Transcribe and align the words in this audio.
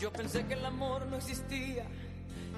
yo 0.00 0.10
pensé 0.10 0.46
que 0.46 0.54
el 0.54 0.64
amor 0.64 1.04
no 1.06 1.16
existía, 1.16 1.84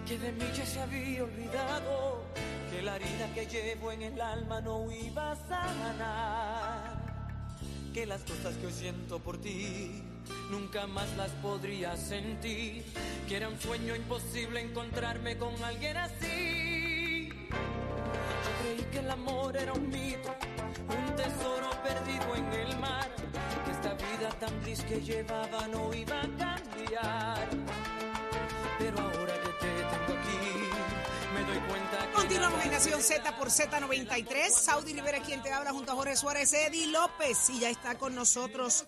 que 0.07 0.17
de 0.17 0.31
mí 0.31 0.45
ya 0.55 0.65
se 0.65 0.81
había 0.81 1.25
olvidado, 1.25 2.23
que 2.71 2.83
la 2.83 2.95
herida 2.95 3.35
que 3.35 3.47
llevo 3.47 3.91
en 3.91 4.03
el 4.03 4.21
alma 4.21 4.61
no 4.61 4.89
iba 4.93 5.33
a 5.33 5.37
sanar, 5.49 7.03
que 7.93 8.07
las 8.07 8.23
cosas 8.23 8.55
que 8.55 8.67
hoy 8.67 8.73
siento 8.73 9.19
por 9.19 9.41
ti 9.41 10.05
nunca 10.53 10.87
más 10.87 11.09
las 11.17 11.31
podría 11.33 11.97
sentir, 11.97 12.85
que 13.27 13.37
era 13.37 13.49
un 13.49 13.59
sueño 13.59 13.97
imposible 13.97 14.61
encontrarme 14.61 15.37
con 15.37 15.53
alguien 15.65 15.97
así. 15.97 17.29
Yo 17.29 18.53
creí 18.63 18.87
que 18.93 18.99
el 19.01 19.11
amor 19.11 19.57
era 19.57 19.73
un 19.73 19.89
mito, 19.89 20.33
un 20.89 21.17
tesoro 21.17 21.71
perdido 21.83 22.37
en 22.37 22.53
el 22.53 22.79
mar, 22.79 23.11
que 23.65 23.71
esta 23.73 23.95
vida 23.95 24.29
tan 24.39 24.63
gris 24.63 24.81
que 24.83 25.01
llevaba 25.01 25.67
no 25.67 25.93
iba 25.93 26.19
a 26.19 26.23
cambiar. 26.23 26.72
Pero 28.79 29.01
ahora 29.01 29.35
que 29.41 29.49
te 29.49 29.67
tengo 29.67 30.13
aquí, 30.19 30.39
me 31.35 31.45
doy 31.45 31.59
cuenta 31.69 32.07
que... 32.07 32.13
Continuamos 32.13 32.65
en 32.65 32.71
Nación 32.71 33.03
Z 33.03 33.39
por 33.39 33.49
Z93. 33.49 34.51
Saudi 34.51 34.93
Rivera 34.93 35.21
quien 35.21 35.43
te 35.43 35.53
habla 35.53 35.73
junto 35.73 35.93
a 35.93 35.95
Jorge 35.95 36.17
Suárez, 36.17 36.53
Eddie 36.53 36.89
López. 36.89 37.49
Y 37.51 37.61
ya 37.61 37.71
está 37.71 37.97
con 37.97 38.15
nosotros 38.15 38.87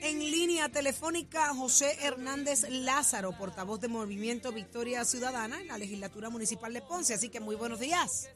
en 0.00 0.18
línea 0.18 0.68
telefónica 0.68 1.54
José 1.54 1.96
Hernández 2.00 2.66
Lázaro, 2.68 3.36
portavoz 3.36 3.80
de 3.80 3.88
Movimiento 3.88 4.52
Victoria 4.52 5.04
Ciudadana 5.04 5.60
en 5.60 5.68
la 5.68 5.78
legislatura 5.78 6.30
municipal 6.30 6.72
de 6.72 6.82
Ponce. 6.82 7.14
Así 7.14 7.28
que 7.28 7.40
muy 7.40 7.56
buenos 7.56 7.80
días. 7.80 8.30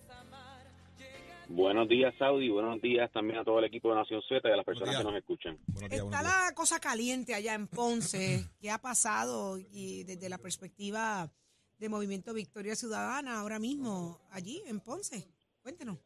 Buenos 1.53 1.89
días, 1.89 2.15
Saudi. 2.17 2.49
Buenos 2.49 2.81
días 2.81 3.11
también 3.11 3.41
a 3.41 3.45
todo 3.45 3.59
el 3.59 3.65
equipo 3.65 3.91
de 3.91 3.97
Nación 3.97 4.23
Z 4.23 4.49
y 4.49 4.53
a 4.53 4.57
las 4.57 4.65
personas 4.65 4.97
que 4.97 5.03
nos 5.03 5.17
escuchan. 5.17 5.59
Días, 5.67 6.05
Está 6.05 6.23
la 6.23 6.55
cosa 6.55 6.79
caliente 6.79 7.35
allá 7.35 7.55
en 7.55 7.67
Ponce. 7.67 8.45
¿Qué 8.61 8.71
ha 8.71 8.79
pasado 8.79 9.59
y 9.59 10.05
desde 10.05 10.29
la 10.29 10.39
perspectiva 10.39 11.29
de 11.77 11.89
Movimiento 11.89 12.33
Victoria 12.33 12.77
Ciudadana 12.77 13.41
ahora 13.41 13.59
mismo 13.59 14.21
allí 14.31 14.63
en 14.69 14.79
Ponce? 14.79 15.27
Cuéntenos. 15.61 15.99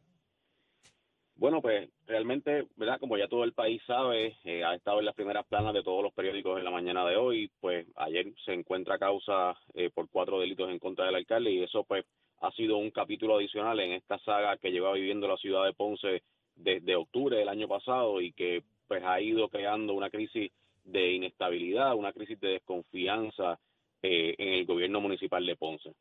Bueno, 1.35 1.61
pues 1.61 1.89
realmente, 2.07 2.67
¿verdad? 2.75 2.99
Como 2.99 3.15
ya 3.15 3.27
todo 3.27 3.43
el 3.43 3.53
país 3.53 3.79
sabe, 3.85 4.35
eh, 4.45 4.63
ha 4.63 4.73
estado 4.73 4.97
en 4.97 5.05
las 5.05 5.15
primeras 5.15 5.45
planas 5.45 5.75
de 5.75 5.83
todos 5.83 6.01
los 6.01 6.13
periódicos 6.13 6.57
en 6.57 6.65
la 6.65 6.71
mañana 6.71 7.05
de 7.05 7.17
hoy. 7.17 7.51
Pues 7.59 7.85
ayer 7.97 8.33
se 8.45 8.53
encuentra 8.53 8.97
causa 8.97 9.55
eh, 9.75 9.91
por 9.93 10.09
cuatro 10.09 10.39
delitos 10.39 10.71
en 10.71 10.79
contra 10.79 11.05
del 11.05 11.15
alcalde 11.15 11.51
y 11.51 11.61
eso 11.61 11.83
pues 11.83 12.03
ha 12.41 12.51
sido 12.51 12.77
un 12.77 12.91
capítulo 12.91 13.37
adicional 13.37 13.79
en 13.79 13.93
esta 13.93 14.19
saga 14.19 14.57
que 14.57 14.71
lleva 14.71 14.93
viviendo 14.93 15.27
la 15.27 15.37
ciudad 15.37 15.65
de 15.65 15.73
Ponce 15.73 16.23
desde 16.55 16.95
octubre 16.95 17.37
del 17.37 17.49
año 17.49 17.67
pasado 17.67 18.21
y 18.21 18.33
que 18.33 18.63
pues 18.87 19.03
ha 19.03 19.19
ido 19.19 19.49
creando 19.49 19.93
una 19.93 20.09
crisis 20.09 20.51
de 20.83 21.13
inestabilidad, 21.13 21.95
una 21.95 22.13
crisis 22.13 22.39
de 22.39 22.49
desconfianza 22.49 23.59
eh, 24.01 24.35
en 24.37 24.53
el 24.53 24.65
gobierno 24.65 25.01
municipal 25.01 25.45
de 25.45 25.55
Ponce. 25.55 25.93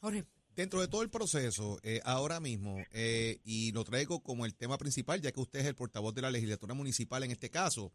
Jorge. 0.00 0.24
Dentro 0.56 0.80
de 0.80 0.88
todo 0.88 1.02
el 1.02 1.10
proceso, 1.10 1.78
eh, 1.82 2.00
ahora 2.02 2.40
mismo, 2.40 2.78
eh, 2.90 3.40
y 3.44 3.72
lo 3.72 3.84
traigo 3.84 4.22
como 4.22 4.46
el 4.46 4.56
tema 4.56 4.78
principal, 4.78 5.20
ya 5.20 5.30
que 5.30 5.40
usted 5.40 5.60
es 5.60 5.66
el 5.66 5.74
portavoz 5.74 6.14
de 6.14 6.22
la 6.22 6.30
legislatura 6.30 6.72
municipal 6.72 7.22
en 7.24 7.30
este 7.30 7.50
caso, 7.50 7.92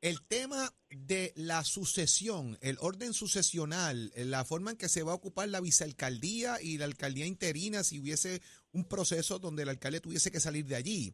el 0.00 0.22
tema 0.26 0.72
de 0.90 1.32
la 1.36 1.64
sucesión, 1.64 2.56
el 2.60 2.76
orden 2.80 3.12
sucesional, 3.12 4.12
eh, 4.14 4.24
la 4.24 4.44
forma 4.44 4.70
en 4.70 4.76
que 4.76 4.88
se 4.88 5.02
va 5.02 5.12
a 5.12 5.16
ocupar 5.16 5.48
la 5.48 5.60
vicealcaldía 5.60 6.62
y 6.62 6.78
la 6.78 6.84
alcaldía 6.84 7.26
interina 7.26 7.82
si 7.82 7.98
hubiese 7.98 8.40
un 8.72 8.84
proceso 8.84 9.38
donde 9.38 9.64
el 9.64 9.68
alcalde 9.70 10.00
tuviese 10.00 10.30
que 10.30 10.40
salir 10.40 10.66
de 10.66 10.76
allí. 10.76 11.12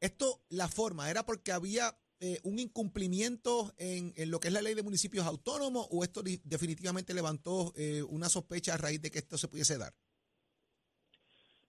Esto, 0.00 0.42
la 0.50 0.68
forma, 0.68 1.08
¿era 1.10 1.24
porque 1.24 1.52
había 1.52 1.96
eh, 2.20 2.38
un 2.42 2.58
incumplimiento 2.58 3.72
en, 3.78 4.12
en 4.16 4.30
lo 4.30 4.40
que 4.40 4.48
es 4.48 4.54
la 4.54 4.62
ley 4.62 4.74
de 4.74 4.82
municipios 4.82 5.26
autónomos 5.26 5.86
o 5.90 6.04
esto 6.04 6.22
definitivamente 6.22 7.14
levantó 7.14 7.72
eh, 7.76 8.02
una 8.02 8.28
sospecha 8.28 8.74
a 8.74 8.78
raíz 8.78 9.00
de 9.00 9.10
que 9.10 9.20
esto 9.20 9.38
se 9.38 9.48
pudiese 9.48 9.78
dar? 9.78 9.92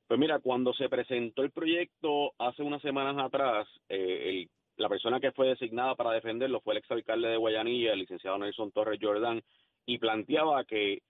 Pues 0.08 0.20
mira, 0.20 0.40
cuando 0.40 0.74
se 0.74 0.90
presentó 0.90 1.42
el 1.42 1.52
proyecto 1.52 2.34
hace 2.38 2.62
unas 2.62 2.82
semanas 2.82 3.16
atrás, 3.24 3.68
eh, 3.90 4.30
el- 4.30 4.50
la 4.78 4.90
persona 4.90 5.20
que 5.20 5.32
fue 5.32 5.48
designada 5.48 5.96
para 5.96 6.12
defenderlo 6.12 6.62
fue 6.62 6.74
el 6.74 6.80
exalcalde 6.80 7.28
de 7.28 7.38
Guayanilla, 7.38 7.94
el 7.94 8.00
licenciado 8.00 8.38
Nelson 8.38 8.72
Torres 8.72 9.00
Jordán, 9.02 9.42
y 9.86 9.98
planteaba 9.98 10.64
que 10.64 11.02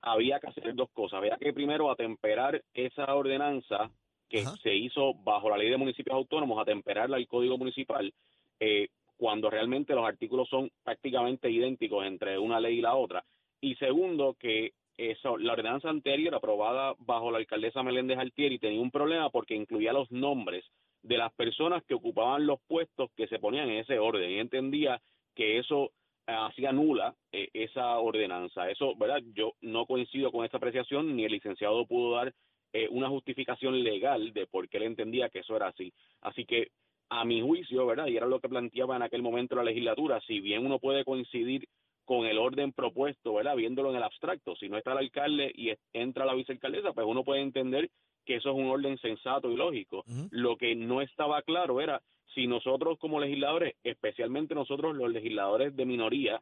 había 0.00 0.40
que 0.40 0.48
hacer 0.48 0.74
dos 0.74 0.90
cosas. 0.90 1.18
Había 1.18 1.36
que 1.36 1.52
primero 1.52 1.90
atemperar 1.90 2.62
esa 2.74 3.14
ordenanza 3.14 3.90
que 4.28 4.40
Ajá. 4.40 4.56
se 4.62 4.74
hizo 4.74 5.14
bajo 5.14 5.50
la 5.50 5.58
ley 5.58 5.70
de 5.70 5.76
municipios 5.76 6.16
autónomos, 6.16 6.60
atemperarla 6.60 7.16
al 7.16 7.28
código 7.28 7.58
municipal, 7.58 8.12
eh, 8.58 8.88
cuando 9.16 9.50
realmente 9.50 9.94
los 9.94 10.06
artículos 10.06 10.48
son 10.48 10.70
prácticamente 10.82 11.50
idénticos 11.50 12.04
entre 12.04 12.38
una 12.38 12.58
ley 12.58 12.78
y 12.78 12.80
la 12.80 12.96
otra. 12.96 13.24
Y 13.60 13.76
segundo, 13.76 14.34
que 14.34 14.72
eso, 14.96 15.36
la 15.38 15.52
ordenanza 15.52 15.88
anterior 15.88 16.34
aprobada 16.34 16.94
bajo 16.98 17.30
la 17.30 17.38
alcaldesa 17.38 17.82
Meléndez 17.82 18.18
Altieri 18.18 18.58
tenía 18.58 18.80
un 18.80 18.90
problema 18.90 19.30
porque 19.30 19.54
incluía 19.54 19.92
los 19.92 20.10
nombres 20.10 20.64
de 21.02 21.18
las 21.18 21.32
personas 21.34 21.82
que 21.84 21.94
ocupaban 21.94 22.46
los 22.46 22.60
puestos 22.68 23.10
que 23.16 23.26
se 23.26 23.38
ponían 23.38 23.68
en 23.68 23.78
ese 23.78 23.98
orden 23.98 24.30
y 24.30 24.38
entendía 24.38 25.00
que 25.34 25.58
eso 25.58 25.92
eh, 26.26 26.34
hacía 26.34 26.72
nula 26.72 27.14
eh, 27.32 27.48
esa 27.52 27.98
ordenanza. 27.98 28.70
Eso, 28.70 28.94
¿verdad? 28.96 29.20
Yo 29.34 29.54
no 29.60 29.86
coincido 29.86 30.30
con 30.30 30.44
esta 30.44 30.58
apreciación 30.58 31.16
ni 31.16 31.24
el 31.24 31.32
licenciado 31.32 31.86
pudo 31.86 32.16
dar 32.16 32.32
eh, 32.72 32.88
una 32.90 33.08
justificación 33.08 33.82
legal 33.82 34.32
de 34.32 34.46
por 34.46 34.68
qué 34.68 34.78
él 34.78 34.84
entendía 34.84 35.28
que 35.28 35.40
eso 35.40 35.56
era 35.56 35.68
así. 35.68 35.92
Así 36.20 36.44
que 36.44 36.68
a 37.08 37.24
mi 37.24 37.42
juicio, 37.42 37.84
¿verdad? 37.86 38.06
Y 38.06 38.16
era 38.16 38.26
lo 38.26 38.40
que 38.40 38.48
planteaba 38.48 38.96
en 38.96 39.02
aquel 39.02 39.22
momento 39.22 39.56
la 39.56 39.64
legislatura, 39.64 40.20
si 40.26 40.40
bien 40.40 40.64
uno 40.64 40.78
puede 40.78 41.04
coincidir 41.04 41.68
con 42.04 42.26
el 42.26 42.38
orden 42.38 42.72
propuesto, 42.72 43.34
¿verdad? 43.34 43.56
Viéndolo 43.56 43.90
en 43.90 43.96
el 43.96 44.02
abstracto, 44.02 44.56
si 44.56 44.68
no 44.68 44.78
está 44.78 44.92
el 44.92 44.98
alcalde 44.98 45.52
y 45.54 45.72
entra 45.92 46.24
la 46.24 46.34
vicealcaldesa, 46.34 46.92
pues 46.92 47.06
uno 47.06 47.24
puede 47.24 47.42
entender 47.42 47.90
que 48.24 48.36
eso 48.36 48.50
es 48.50 48.56
un 48.56 48.66
orden 48.66 48.98
sensato 48.98 49.50
y 49.50 49.56
lógico. 49.56 50.04
Lo 50.30 50.56
que 50.56 50.74
no 50.74 51.00
estaba 51.00 51.42
claro 51.42 51.80
era 51.80 52.00
si 52.34 52.46
nosotros 52.46 52.98
como 52.98 53.20
legisladores, 53.20 53.74
especialmente 53.82 54.54
nosotros 54.54 54.94
los 54.94 55.10
legisladores 55.10 55.74
de 55.76 55.84
minoría, 55.84 56.40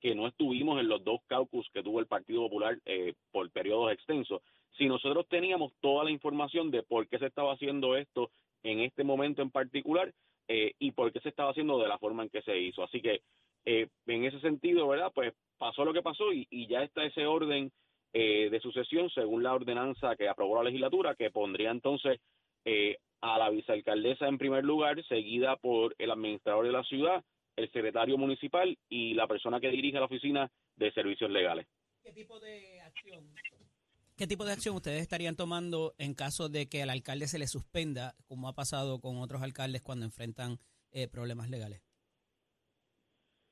que 0.00 0.14
no 0.14 0.26
estuvimos 0.26 0.80
en 0.80 0.88
los 0.88 1.04
dos 1.04 1.20
caucus 1.26 1.68
que 1.72 1.82
tuvo 1.82 2.00
el 2.00 2.06
Partido 2.06 2.40
Popular 2.42 2.78
eh, 2.86 3.14
por 3.32 3.50
periodos 3.50 3.92
extensos, 3.92 4.40
si 4.78 4.86
nosotros 4.86 5.26
teníamos 5.28 5.72
toda 5.80 6.04
la 6.04 6.10
información 6.10 6.70
de 6.70 6.82
por 6.82 7.06
qué 7.06 7.18
se 7.18 7.26
estaba 7.26 7.52
haciendo 7.52 7.96
esto 7.96 8.30
en 8.62 8.80
este 8.80 9.04
momento 9.04 9.42
en 9.42 9.50
particular 9.50 10.12
eh, 10.48 10.72
y 10.78 10.92
por 10.92 11.12
qué 11.12 11.20
se 11.20 11.28
estaba 11.28 11.50
haciendo 11.50 11.78
de 11.78 11.88
la 11.88 11.98
forma 11.98 12.22
en 12.22 12.30
que 12.30 12.42
se 12.42 12.58
hizo. 12.58 12.82
Así 12.82 13.02
que 13.02 13.20
eh, 13.66 13.88
en 14.06 14.24
ese 14.24 14.40
sentido, 14.40 14.88
¿verdad? 14.88 15.12
Pues 15.14 15.34
pasó 15.58 15.84
lo 15.84 15.92
que 15.92 16.02
pasó 16.02 16.32
y, 16.32 16.46
y 16.50 16.66
ya 16.66 16.82
está 16.82 17.04
ese 17.04 17.26
orden 17.26 17.70
eh, 18.12 18.48
de 18.50 18.60
sucesión 18.60 19.08
según 19.10 19.42
la 19.42 19.54
ordenanza 19.54 20.16
que 20.16 20.28
aprobó 20.28 20.56
la 20.56 20.64
legislatura, 20.70 21.14
que 21.14 21.30
pondría 21.30 21.70
entonces 21.70 22.20
eh, 22.64 22.96
a 23.20 23.38
la 23.38 23.50
vicealcaldesa 23.50 24.26
en 24.26 24.38
primer 24.38 24.64
lugar, 24.64 25.02
seguida 25.06 25.56
por 25.56 25.94
el 25.98 26.10
administrador 26.10 26.66
de 26.66 26.72
la 26.72 26.84
ciudad, 26.84 27.22
el 27.56 27.70
secretario 27.70 28.16
municipal 28.18 28.76
y 28.88 29.14
la 29.14 29.26
persona 29.26 29.60
que 29.60 29.70
dirige 29.70 29.98
la 29.98 30.06
oficina 30.06 30.50
de 30.76 30.92
servicios 30.92 31.30
legales. 31.30 31.66
¿Qué 32.02 32.12
tipo 32.12 32.40
de 32.40 32.80
acción? 32.80 33.32
¿Qué 34.16 34.26
tipo 34.26 34.44
de 34.44 34.52
acción 34.52 34.76
ustedes 34.76 35.00
estarían 35.00 35.36
tomando 35.36 35.94
en 35.98 36.14
caso 36.14 36.48
de 36.48 36.68
que 36.68 36.82
al 36.82 36.90
alcalde 36.90 37.26
se 37.26 37.38
le 37.38 37.46
suspenda, 37.46 38.14
como 38.26 38.48
ha 38.48 38.54
pasado 38.54 39.00
con 39.00 39.18
otros 39.18 39.42
alcaldes 39.42 39.82
cuando 39.82 40.04
enfrentan 40.04 40.58
eh, 40.92 41.08
problemas 41.08 41.48
legales? 41.48 41.80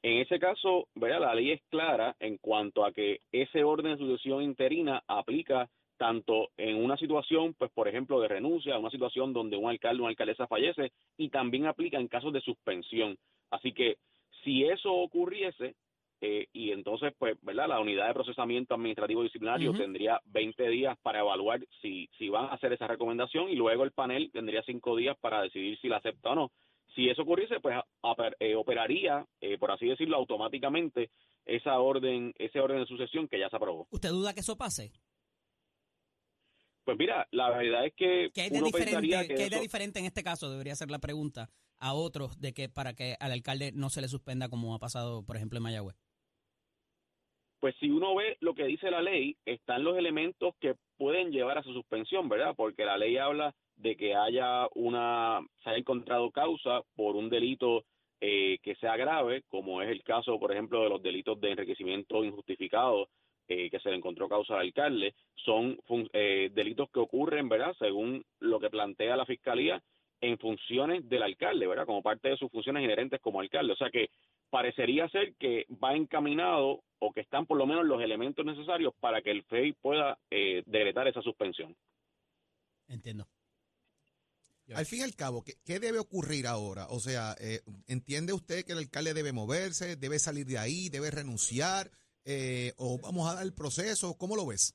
En 0.02 0.18
ese 0.18 0.38
caso, 0.38 0.88
¿verdad? 0.94 1.20
la 1.20 1.34
ley 1.34 1.50
es 1.50 1.62
clara 1.70 2.14
en 2.20 2.38
cuanto 2.38 2.84
a 2.84 2.92
que 2.92 3.20
ese 3.32 3.64
orden 3.64 3.92
de 3.92 3.98
sucesión 3.98 4.42
interina 4.42 5.02
aplica 5.08 5.68
tanto 5.96 6.50
en 6.56 6.76
una 6.76 6.96
situación, 6.96 7.54
pues 7.58 7.70
por 7.72 7.88
ejemplo, 7.88 8.20
de 8.20 8.28
renuncia, 8.28 8.78
una 8.78 8.90
situación 8.90 9.32
donde 9.32 9.56
un 9.56 9.68
alcalde 9.68 10.00
o 10.00 10.04
una 10.04 10.10
alcaldesa 10.10 10.46
fallece, 10.46 10.92
y 11.16 11.28
también 11.28 11.66
aplica 11.66 11.98
en 11.98 12.06
casos 12.06 12.32
de 12.32 12.40
suspensión. 12.40 13.18
Así 13.50 13.72
que 13.72 13.96
si 14.44 14.64
eso 14.64 14.92
ocurriese, 14.92 15.74
eh, 16.20 16.46
y 16.52 16.72
entonces, 16.72 17.12
pues, 17.18 17.36
¿verdad? 17.42 17.68
La 17.68 17.80
unidad 17.80 18.08
de 18.08 18.14
procesamiento 18.14 18.74
administrativo 18.74 19.22
disciplinario 19.22 19.72
tendría 19.72 20.20
20 20.26 20.68
días 20.68 20.98
para 21.02 21.20
evaluar 21.20 21.60
si, 21.80 22.08
si 22.18 22.28
van 22.28 22.46
a 22.46 22.54
hacer 22.54 22.72
esa 22.72 22.88
recomendación 22.88 23.48
y 23.48 23.54
luego 23.54 23.84
el 23.84 23.92
panel 23.92 24.30
tendría 24.32 24.62
5 24.62 24.96
días 24.96 25.16
para 25.20 25.42
decidir 25.42 25.78
si 25.78 25.88
la 25.88 25.98
acepta 25.98 26.30
o 26.30 26.34
no. 26.34 26.50
Si 26.94 27.08
eso 27.08 27.22
ocurriese, 27.22 27.60
pues 27.60 27.76
eh, 28.40 28.54
operaría, 28.54 29.26
eh, 29.40 29.58
por 29.58 29.70
así 29.70 29.86
decirlo, 29.86 30.16
automáticamente 30.16 31.10
esa 31.44 31.78
orden, 31.78 32.34
ese 32.38 32.60
orden 32.60 32.80
de 32.80 32.86
sucesión 32.86 33.28
que 33.28 33.38
ya 33.38 33.48
se 33.48 33.56
aprobó. 33.56 33.86
¿Usted 33.90 34.10
duda 34.10 34.34
que 34.34 34.40
eso 34.40 34.56
pase? 34.56 34.92
Pues 36.84 36.96
mira, 36.98 37.28
la 37.32 37.50
verdad 37.50 37.86
es 37.86 37.92
que 37.94 38.30
¿Qué 38.32 38.42
hay 38.42 38.50
de 38.50 38.58
uno 38.58 38.66
diferente, 38.66 39.00
que 39.00 39.34
qué 39.34 39.42
hay 39.42 39.48
de 39.50 39.56
eso- 39.56 39.60
diferente 39.62 39.98
en 39.98 40.06
este 40.06 40.22
caso? 40.22 40.50
Debería 40.50 40.74
ser 40.74 40.90
la 40.90 40.98
pregunta 40.98 41.50
a 41.78 41.92
otros 41.94 42.40
de 42.40 42.54
que 42.54 42.68
para 42.68 42.94
que 42.94 43.16
al 43.20 43.32
alcalde 43.32 43.72
no 43.72 43.90
se 43.90 44.00
le 44.00 44.08
suspenda 44.08 44.48
como 44.48 44.74
ha 44.74 44.78
pasado, 44.78 45.22
por 45.24 45.36
ejemplo, 45.36 45.58
en 45.58 45.64
Mayagüez. 45.64 45.96
Pues 47.60 47.74
si 47.80 47.90
uno 47.90 48.14
ve 48.14 48.36
lo 48.40 48.54
que 48.54 48.64
dice 48.64 48.90
la 48.90 49.02
ley, 49.02 49.36
están 49.44 49.84
los 49.84 49.96
elementos 49.96 50.54
que 50.60 50.74
pueden 50.96 51.30
llevar 51.30 51.58
a 51.58 51.62
su 51.62 51.72
suspensión, 51.72 52.28
¿verdad? 52.28 52.54
Porque 52.56 52.84
la 52.84 52.98
ley 52.98 53.16
habla 53.16 53.54
de 53.76 53.96
que 53.96 54.14
haya 54.14 54.68
una, 54.74 55.40
se 55.62 55.70
haya 55.70 55.78
encontrado 55.78 56.30
causa 56.30 56.82
por 56.96 57.16
un 57.16 57.28
delito 57.28 57.84
eh, 58.20 58.58
que 58.62 58.74
sea 58.76 58.96
grave, 58.96 59.42
como 59.48 59.80
es 59.82 59.88
el 59.88 60.02
caso, 60.02 60.38
por 60.38 60.52
ejemplo, 60.52 60.82
de 60.82 60.88
los 60.88 61.02
delitos 61.02 61.40
de 61.40 61.52
enriquecimiento 61.52 62.24
injustificado 62.24 63.08
eh, 63.48 63.70
que 63.70 63.80
se 63.80 63.90
le 63.90 63.96
encontró 63.96 64.28
causa 64.28 64.54
al 64.54 64.60
alcalde, 64.60 65.14
son 65.36 65.78
eh, 66.12 66.50
delitos 66.52 66.90
que 66.90 67.00
ocurren, 67.00 67.48
¿verdad? 67.48 67.74
Según 67.78 68.24
lo 68.40 68.60
que 68.60 68.70
plantea 68.70 69.16
la 69.16 69.24
Fiscalía, 69.24 69.82
en 70.20 70.36
funciones 70.38 71.08
del 71.08 71.22
alcalde, 71.22 71.66
¿verdad? 71.66 71.86
Como 71.86 72.02
parte 72.02 72.28
de 72.28 72.36
sus 72.36 72.50
funciones 72.50 72.82
inherentes 72.82 73.20
como 73.20 73.40
alcalde. 73.40 73.72
O 73.72 73.76
sea 73.76 73.90
que 73.90 74.10
parecería 74.50 75.08
ser 75.08 75.34
que 75.34 75.66
va 75.82 75.94
encaminado 75.94 76.82
o 76.98 77.12
que 77.12 77.20
están 77.20 77.46
por 77.46 77.58
lo 77.58 77.66
menos 77.66 77.86
los 77.86 78.02
elementos 78.02 78.44
necesarios 78.44 78.94
para 79.00 79.22
que 79.22 79.30
el 79.30 79.44
FEI 79.44 79.72
pueda 79.74 80.18
eh, 80.30 80.62
decretar 80.66 81.06
esa 81.06 81.22
suspensión. 81.22 81.76
Entiendo. 82.88 83.26
Al 84.74 84.84
fin 84.84 85.00
y 85.00 85.02
al 85.02 85.14
cabo, 85.14 85.42
¿qué, 85.42 85.78
debe 85.78 85.98
ocurrir 85.98 86.46
ahora? 86.46 86.88
O 86.90 87.00
sea, 87.00 87.34
eh, 87.40 87.60
¿entiende 87.86 88.34
usted 88.34 88.64
que 88.64 88.72
el 88.72 88.78
alcalde 88.78 89.14
debe 89.14 89.32
moverse, 89.32 89.96
debe 89.96 90.18
salir 90.18 90.44
de 90.44 90.58
ahí, 90.58 90.90
debe 90.90 91.10
renunciar? 91.10 91.90
Eh, 92.24 92.72
¿O 92.76 92.98
vamos 92.98 93.30
a 93.30 93.36
dar 93.36 93.44
el 93.44 93.54
proceso? 93.54 94.16
¿Cómo 94.18 94.36
lo 94.36 94.46
ves? 94.46 94.74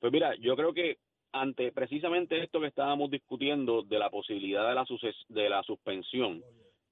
Pues 0.00 0.10
mira, 0.10 0.34
yo 0.40 0.56
creo 0.56 0.72
que 0.72 0.98
ante 1.32 1.72
precisamente 1.72 2.42
esto 2.42 2.60
que 2.60 2.68
estábamos 2.68 3.10
discutiendo 3.10 3.82
de 3.82 3.98
la 3.98 4.08
posibilidad 4.08 4.68
de 4.68 4.74
la, 4.74 4.86
de 5.28 5.48
la 5.50 5.62
suspensión, 5.64 6.42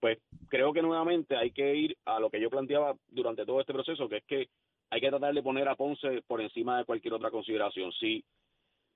pues 0.03 0.19
creo 0.49 0.73
que 0.73 0.83
nuevamente 0.83 1.37
hay 1.37 1.53
que 1.53 1.77
ir 1.77 1.97
a 2.07 2.19
lo 2.19 2.29
que 2.29 2.41
yo 2.41 2.51
planteaba 2.51 2.97
durante 3.07 3.47
todo 3.47 3.61
este 3.61 3.73
proceso, 3.73 4.09
que 4.09 4.17
es 4.17 4.25
que 4.25 4.49
hay 4.91 5.01
que 5.01 5.09
tratar 5.09 5.33
de 5.33 5.45
poner 5.45 5.69
a 5.69 5.77
Ponce 5.77 6.23
por 6.27 6.41
encima 6.41 6.77
de 6.77 6.85
cualquier 6.85 7.15
otra 7.15 7.31
consideración. 7.31 7.93
Si 7.93 8.25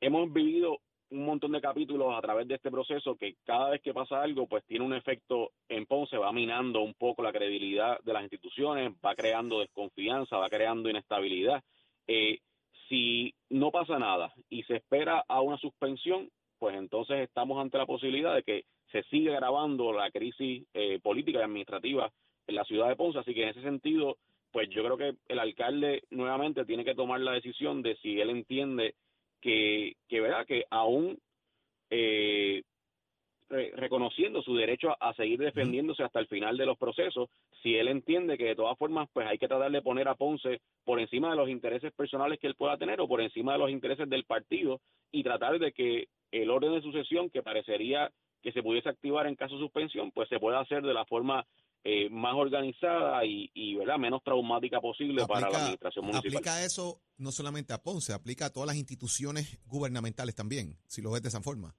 hemos 0.00 0.32
vivido 0.32 0.80
un 1.10 1.24
montón 1.24 1.52
de 1.52 1.60
capítulos 1.60 2.12
a 2.12 2.20
través 2.20 2.48
de 2.48 2.56
este 2.56 2.72
proceso 2.72 3.14
que 3.14 3.36
cada 3.44 3.70
vez 3.70 3.82
que 3.82 3.94
pasa 3.94 4.20
algo, 4.20 4.48
pues 4.48 4.64
tiene 4.64 4.84
un 4.84 4.94
efecto 4.94 5.52
en 5.68 5.86
Ponce, 5.86 6.18
va 6.18 6.32
minando 6.32 6.80
un 6.80 6.94
poco 6.94 7.22
la 7.22 7.30
credibilidad 7.30 8.00
de 8.00 8.12
las 8.12 8.22
instituciones, 8.24 8.92
va 8.94 9.14
creando 9.14 9.60
desconfianza, 9.60 10.38
va 10.38 10.48
creando 10.48 10.90
inestabilidad. 10.90 11.62
Eh, 12.08 12.40
si 12.88 13.32
no 13.48 13.70
pasa 13.70 13.96
nada 14.00 14.34
y 14.48 14.64
se 14.64 14.74
espera 14.74 15.24
a 15.28 15.40
una 15.40 15.56
suspensión, 15.58 16.28
pues 16.58 16.74
entonces 16.74 17.20
estamos 17.20 17.60
ante 17.60 17.78
la 17.78 17.86
posibilidad 17.86 18.34
de 18.34 18.42
que 18.42 18.64
se 18.96 19.08
siga 19.10 19.34
agravando 19.34 19.92
la 19.92 20.10
crisis 20.10 20.64
eh, 20.72 20.98
política 21.02 21.40
y 21.40 21.42
administrativa 21.42 22.10
en 22.46 22.54
la 22.54 22.64
ciudad 22.64 22.88
de 22.88 22.96
Ponce. 22.96 23.18
Así 23.18 23.34
que 23.34 23.42
en 23.42 23.50
ese 23.50 23.62
sentido, 23.62 24.16
pues 24.52 24.70
yo 24.70 24.82
creo 24.84 24.96
que 24.96 25.14
el 25.28 25.38
alcalde 25.38 26.04
nuevamente 26.10 26.64
tiene 26.64 26.84
que 26.84 26.94
tomar 26.94 27.20
la 27.20 27.32
decisión 27.32 27.82
de 27.82 27.96
si 27.96 28.20
él 28.20 28.30
entiende 28.30 28.94
que, 29.42 29.96
que 30.08 30.20
¿verdad? 30.20 30.46
que 30.46 30.64
aún 30.70 31.18
eh, 31.90 32.62
reconociendo 33.48 34.42
su 34.42 34.56
derecho 34.56 34.96
a, 34.98 35.14
seguir 35.14 35.38
defendiéndose 35.38 36.02
hasta 36.02 36.18
el 36.18 36.26
final 36.26 36.56
de 36.56 36.66
los 36.66 36.78
procesos, 36.78 37.28
si 37.62 37.76
él 37.76 37.88
entiende 37.88 38.38
que 38.38 38.46
de 38.46 38.56
todas 38.56 38.76
formas 38.78 39.08
pues 39.12 39.26
hay 39.26 39.38
que 39.38 39.46
tratar 39.46 39.70
de 39.70 39.82
poner 39.82 40.08
a 40.08 40.14
Ponce 40.14 40.60
por 40.84 40.98
encima 40.98 41.30
de 41.30 41.36
los 41.36 41.48
intereses 41.48 41.92
personales 41.92 42.40
que 42.40 42.48
él 42.48 42.56
pueda 42.56 42.76
tener 42.76 43.00
o 43.00 43.06
por 43.06 43.20
encima 43.20 43.52
de 43.52 43.58
los 43.58 43.70
intereses 43.70 44.08
del 44.08 44.24
partido 44.24 44.80
y 45.12 45.22
tratar 45.22 45.58
de 45.58 45.72
que 45.72 46.08
el 46.32 46.50
orden 46.50 46.72
de 46.72 46.82
sucesión 46.82 47.30
que 47.30 47.42
parecería 47.42 48.10
que 48.46 48.52
se 48.52 48.62
pudiese 48.62 48.88
activar 48.88 49.26
en 49.26 49.34
caso 49.34 49.56
de 49.56 49.60
suspensión 49.60 50.12
pues 50.12 50.28
se 50.28 50.38
pueda 50.38 50.60
hacer 50.60 50.80
de 50.80 50.94
la 50.94 51.04
forma 51.04 51.44
eh, 51.82 52.08
más 52.10 52.34
organizada 52.34 53.24
y, 53.24 53.50
y 53.54 53.74
¿verdad? 53.74 53.98
menos 53.98 54.22
traumática 54.22 54.80
posible 54.80 55.26
para 55.26 55.50
la 55.50 55.58
administración 55.58 56.04
municipal. 56.04 56.36
Aplica 56.36 56.64
eso 56.64 57.00
no 57.18 57.32
solamente 57.32 57.72
a 57.72 57.82
Ponce, 57.82 58.12
aplica 58.12 58.46
a 58.46 58.52
todas 58.52 58.68
las 58.68 58.76
instituciones 58.76 59.58
gubernamentales 59.66 60.36
también, 60.36 60.76
si 60.86 61.02
lo 61.02 61.10
ves 61.10 61.22
de 61.22 61.28
esa 61.30 61.40
forma. 61.40 61.74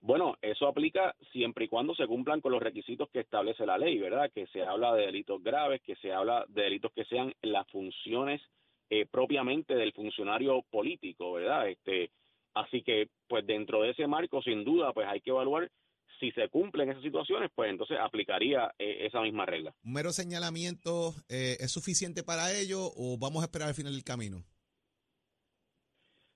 Bueno, 0.00 0.38
eso 0.40 0.66
aplica 0.66 1.14
siempre 1.32 1.66
y 1.66 1.68
cuando 1.68 1.94
se 1.94 2.06
cumplan 2.06 2.40
con 2.40 2.52
los 2.52 2.62
requisitos 2.62 3.10
que 3.10 3.20
establece 3.20 3.66
la 3.66 3.76
ley, 3.76 3.98
¿verdad? 3.98 4.30
Que 4.34 4.46
se 4.46 4.62
habla 4.62 4.94
de 4.94 5.04
delitos 5.04 5.42
graves, 5.42 5.82
que 5.82 5.96
se 5.96 6.14
habla 6.14 6.46
de 6.48 6.62
delitos 6.62 6.92
que 6.94 7.04
sean 7.04 7.34
las 7.42 7.68
funciones 7.68 8.40
eh, 8.88 9.04
propiamente 9.04 9.74
del 9.74 9.92
funcionario 9.92 10.62
político, 10.70 11.34
¿verdad? 11.34 11.68
Este, 11.68 12.10
así 12.54 12.82
que, 12.82 13.08
pues 13.28 13.46
dentro 13.46 13.82
de 13.82 13.90
ese 13.90 14.06
marco, 14.06 14.42
sin 14.42 14.64
duda, 14.64 14.92
pues 14.92 15.06
hay 15.08 15.20
que 15.20 15.30
evaluar 15.30 15.70
si 16.18 16.30
se 16.32 16.48
cumplen 16.48 16.90
esas 16.90 17.02
situaciones, 17.02 17.50
pues 17.54 17.70
entonces 17.70 17.96
aplicaría 18.00 18.72
eh, 18.78 19.06
esa 19.06 19.20
misma 19.20 19.46
regla. 19.46 19.74
¿Un 19.84 19.92
mero 19.92 20.10
señalamiento 20.10 21.14
eh, 21.28 21.56
es 21.60 21.70
suficiente 21.70 22.22
para 22.22 22.52
ello 22.52 22.80
o 22.96 23.16
vamos 23.18 23.42
a 23.42 23.46
esperar 23.46 23.68
al 23.68 23.74
final 23.74 23.92
del 23.92 24.04
camino? 24.04 24.44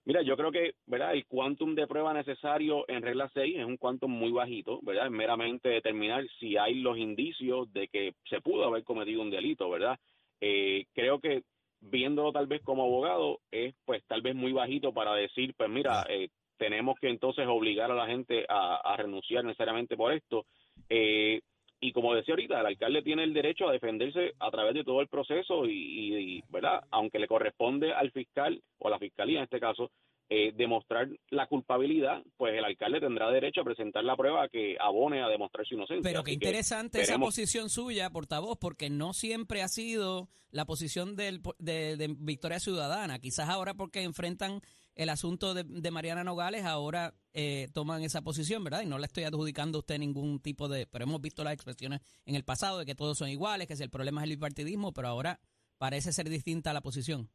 Mira, 0.04 0.22
yo 0.22 0.36
creo 0.36 0.50
que, 0.50 0.74
¿verdad? 0.86 1.14
El 1.14 1.26
quantum 1.26 1.76
de 1.76 1.86
prueba 1.86 2.12
necesario 2.12 2.84
en 2.88 3.02
regla 3.02 3.30
6 3.32 3.56
es 3.58 3.64
un 3.64 3.76
quantum 3.76 4.10
muy 4.10 4.32
bajito, 4.32 4.80
¿verdad? 4.82 5.06
Es 5.06 5.12
meramente 5.12 5.68
determinar 5.68 6.24
si 6.40 6.56
hay 6.56 6.74
los 6.74 6.98
indicios 6.98 7.72
de 7.72 7.86
que 7.86 8.14
se 8.28 8.40
pudo 8.40 8.64
haber 8.64 8.82
cometido 8.82 9.22
un 9.22 9.30
delito, 9.30 9.70
¿verdad? 9.70 9.98
Eh, 10.40 10.86
creo 10.92 11.20
que 11.20 11.44
viéndolo 11.82 12.32
tal 12.32 12.46
vez 12.46 12.62
como 12.62 12.84
abogado 12.84 13.40
es 13.50 13.74
pues 13.84 14.02
tal 14.06 14.22
vez 14.22 14.34
muy 14.34 14.52
bajito 14.52 14.92
para 14.92 15.14
decir, 15.14 15.54
pues 15.56 15.68
mira, 15.68 16.06
eh, 16.08 16.28
tenemos 16.56 16.98
que 17.00 17.08
entonces 17.08 17.46
obligar 17.48 17.90
a 17.90 17.94
la 17.94 18.06
gente 18.06 18.46
a, 18.48 18.94
renunciar 18.96 19.44
necesariamente 19.44 19.96
por 19.96 20.12
esto. 20.12 20.46
Eh, 20.88 21.40
y 21.80 21.92
como 21.92 22.14
decía 22.14 22.34
ahorita, 22.34 22.60
el 22.60 22.66
alcalde 22.66 23.02
tiene 23.02 23.24
el 23.24 23.34
derecho 23.34 23.68
a 23.68 23.72
defenderse 23.72 24.34
a 24.38 24.50
través 24.52 24.74
de 24.74 24.84
todo 24.84 25.00
el 25.00 25.08
proceso 25.08 25.66
y, 25.66 26.40
¿verdad? 26.48 26.84
Aunque 26.92 27.18
le 27.18 27.26
corresponde 27.26 27.92
al 27.92 28.12
fiscal 28.12 28.62
o 28.78 28.86
a 28.86 28.90
la 28.90 29.00
fiscalía 29.00 29.38
en 29.38 29.44
este 29.44 29.58
caso 29.58 29.90
eh, 30.28 30.52
demostrar 30.54 31.08
la 31.30 31.46
culpabilidad, 31.46 32.22
pues 32.36 32.54
el 32.54 32.64
alcalde 32.64 33.00
tendrá 33.00 33.30
derecho 33.30 33.60
a 33.60 33.64
presentar 33.64 34.04
la 34.04 34.16
prueba 34.16 34.48
que 34.48 34.76
abone 34.80 35.22
a 35.22 35.28
demostrar 35.28 35.66
su 35.66 35.74
inocencia. 35.74 36.02
Pero 36.02 36.24
qué 36.24 36.32
interesante 36.32 37.00
esa 37.02 37.18
posición 37.18 37.68
suya, 37.68 38.10
portavoz, 38.10 38.58
porque 38.58 38.88
no 38.90 39.12
siempre 39.12 39.62
ha 39.62 39.68
sido 39.68 40.28
la 40.50 40.64
posición 40.64 41.16
del, 41.16 41.40
de, 41.58 41.96
de 41.96 42.14
Victoria 42.18 42.60
Ciudadana. 42.60 43.18
Quizás 43.18 43.48
ahora 43.48 43.74
porque 43.74 44.02
enfrentan 44.02 44.60
el 44.94 45.08
asunto 45.08 45.54
de, 45.54 45.90
Mariana 45.90 46.24
Nogales, 46.24 46.64
ahora 46.64 47.14
eh, 47.32 47.68
toman 47.72 48.02
esa 48.02 48.22
posición, 48.22 48.62
¿verdad? 48.62 48.82
Y 48.82 48.86
no 48.86 48.98
le 48.98 49.06
estoy 49.06 49.24
adjudicando 49.24 49.78
a 49.78 49.80
usted 49.80 49.98
ningún 49.98 50.40
tipo 50.40 50.68
de... 50.68 50.86
Pero 50.86 51.04
hemos 51.04 51.20
visto 51.20 51.44
las 51.44 51.54
expresiones 51.54 52.00
en 52.26 52.34
el 52.34 52.44
pasado 52.44 52.78
de 52.78 52.86
que 52.86 52.94
todos 52.94 53.16
son 53.16 53.28
iguales, 53.28 53.66
que 53.66 53.76
si 53.76 53.82
el 53.82 53.90
problema 53.90 54.20
es 54.20 54.24
el 54.24 54.36
bipartidismo, 54.36 54.92
pero 54.92 55.08
ahora 55.08 55.40
parece 55.78 56.12
ser 56.12 56.28
distinta 56.28 56.72
la 56.72 56.82
posición. 56.82 57.30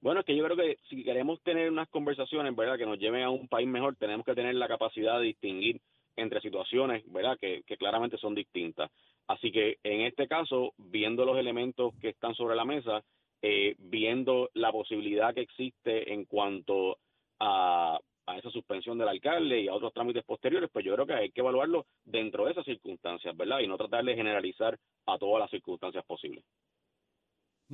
Bueno, 0.00 0.20
es 0.20 0.26
que 0.26 0.36
yo 0.36 0.44
creo 0.44 0.56
que 0.56 0.78
si 0.88 1.04
queremos 1.04 1.40
tener 1.42 1.70
unas 1.70 1.88
conversaciones, 1.88 2.56
¿verdad?, 2.56 2.78
que 2.78 2.86
nos 2.86 2.98
lleven 2.98 3.22
a 3.22 3.30
un 3.30 3.48
país 3.48 3.68
mejor, 3.68 3.96
tenemos 3.96 4.24
que 4.24 4.34
tener 4.34 4.54
la 4.54 4.68
capacidad 4.68 5.18
de 5.18 5.26
distinguir 5.26 5.80
entre 6.16 6.40
situaciones, 6.40 7.02
¿verdad?, 7.12 7.36
que, 7.38 7.62
que 7.66 7.76
claramente 7.76 8.16
son 8.18 8.34
distintas. 8.34 8.90
Así 9.26 9.52
que 9.52 9.78
en 9.84 10.00
este 10.00 10.26
caso, 10.26 10.72
viendo 10.76 11.24
los 11.24 11.38
elementos 11.38 11.94
que 12.00 12.08
están 12.08 12.34
sobre 12.34 12.56
la 12.56 12.64
mesa, 12.64 13.04
eh, 13.42 13.74
viendo 13.78 14.50
la 14.54 14.70
posibilidad 14.70 15.32
que 15.32 15.40
existe 15.42 16.12
en 16.12 16.24
cuanto 16.24 16.98
a, 17.38 17.98
esa 18.36 18.50
suspensión 18.50 18.98
del 18.98 19.08
alcalde 19.08 19.62
y 19.62 19.68
a 19.68 19.74
otros 19.74 19.92
trámites 19.92 20.24
posteriores, 20.24 20.70
pues 20.72 20.84
yo 20.84 20.94
creo 20.94 21.06
que 21.06 21.14
hay 21.14 21.30
que 21.30 21.40
evaluarlo 21.40 21.86
dentro 22.04 22.44
de 22.44 22.52
esas 22.52 22.64
circunstancias, 22.64 23.36
¿verdad? 23.36 23.60
Y 23.60 23.66
no 23.66 23.76
tratar 23.76 24.04
de 24.04 24.14
generalizar 24.14 24.78
a 25.06 25.18
todas 25.18 25.40
las 25.40 25.50
circunstancias 25.50 26.04
posibles. 26.04 26.44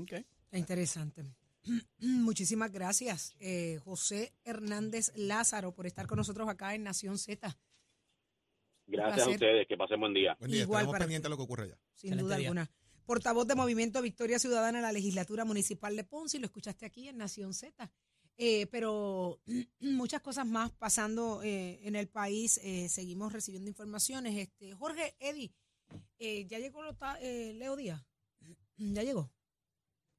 Okay. 0.00 0.24
Interesante. 0.52 1.22
Muchísimas 1.98 2.72
gracias, 2.72 3.34
eh, 3.40 3.78
José 3.84 4.32
Hernández 4.44 5.12
Lázaro, 5.16 5.72
por 5.72 5.86
estar 5.86 6.06
con 6.06 6.16
nosotros 6.16 6.48
acá 6.48 6.74
en 6.74 6.84
Nación 6.84 7.18
Z. 7.18 7.56
Gracias 8.86 9.26
a 9.26 9.30
ustedes, 9.30 9.66
que 9.66 9.76
pasen 9.76 9.98
buen 9.98 10.14
día. 10.14 10.36
Buen 10.38 10.52
día, 10.52 10.62
Igual 10.62 10.88
pendientes 10.90 11.28
lo 11.28 11.36
que 11.36 11.42
ocurre 11.42 11.64
allá. 11.64 11.78
Sin 11.94 12.16
duda 12.16 12.36
alguna 12.36 12.70
portavoz 13.04 13.46
de 13.46 13.54
Movimiento 13.54 14.02
Victoria 14.02 14.38
Ciudadana 14.38 14.78
en 14.78 14.82
la 14.82 14.92
legislatura 14.92 15.44
municipal 15.44 15.96
de 15.96 16.04
Ponce, 16.04 16.36
y 16.36 16.40
lo 16.40 16.46
escuchaste 16.46 16.86
aquí 16.86 17.08
en 17.08 17.18
Nación 17.18 17.54
Z. 17.54 17.90
Eh, 18.38 18.66
pero 18.66 19.40
muchas 19.80 20.20
cosas 20.20 20.46
más 20.46 20.72
pasando 20.72 21.42
eh, 21.42 21.80
en 21.82 21.96
el 21.96 22.08
país. 22.08 22.60
Eh, 22.62 22.88
seguimos 22.88 23.32
recibiendo 23.32 23.70
informaciones. 23.70 24.36
Este 24.36 24.74
Jorge, 24.74 25.14
Eddie, 25.18 25.52
ya 26.18 26.58
llegó 26.58 26.82
Leo 27.20 27.76
Díaz. 27.76 28.04
Ya 28.78 29.02
llegó. 29.02 29.32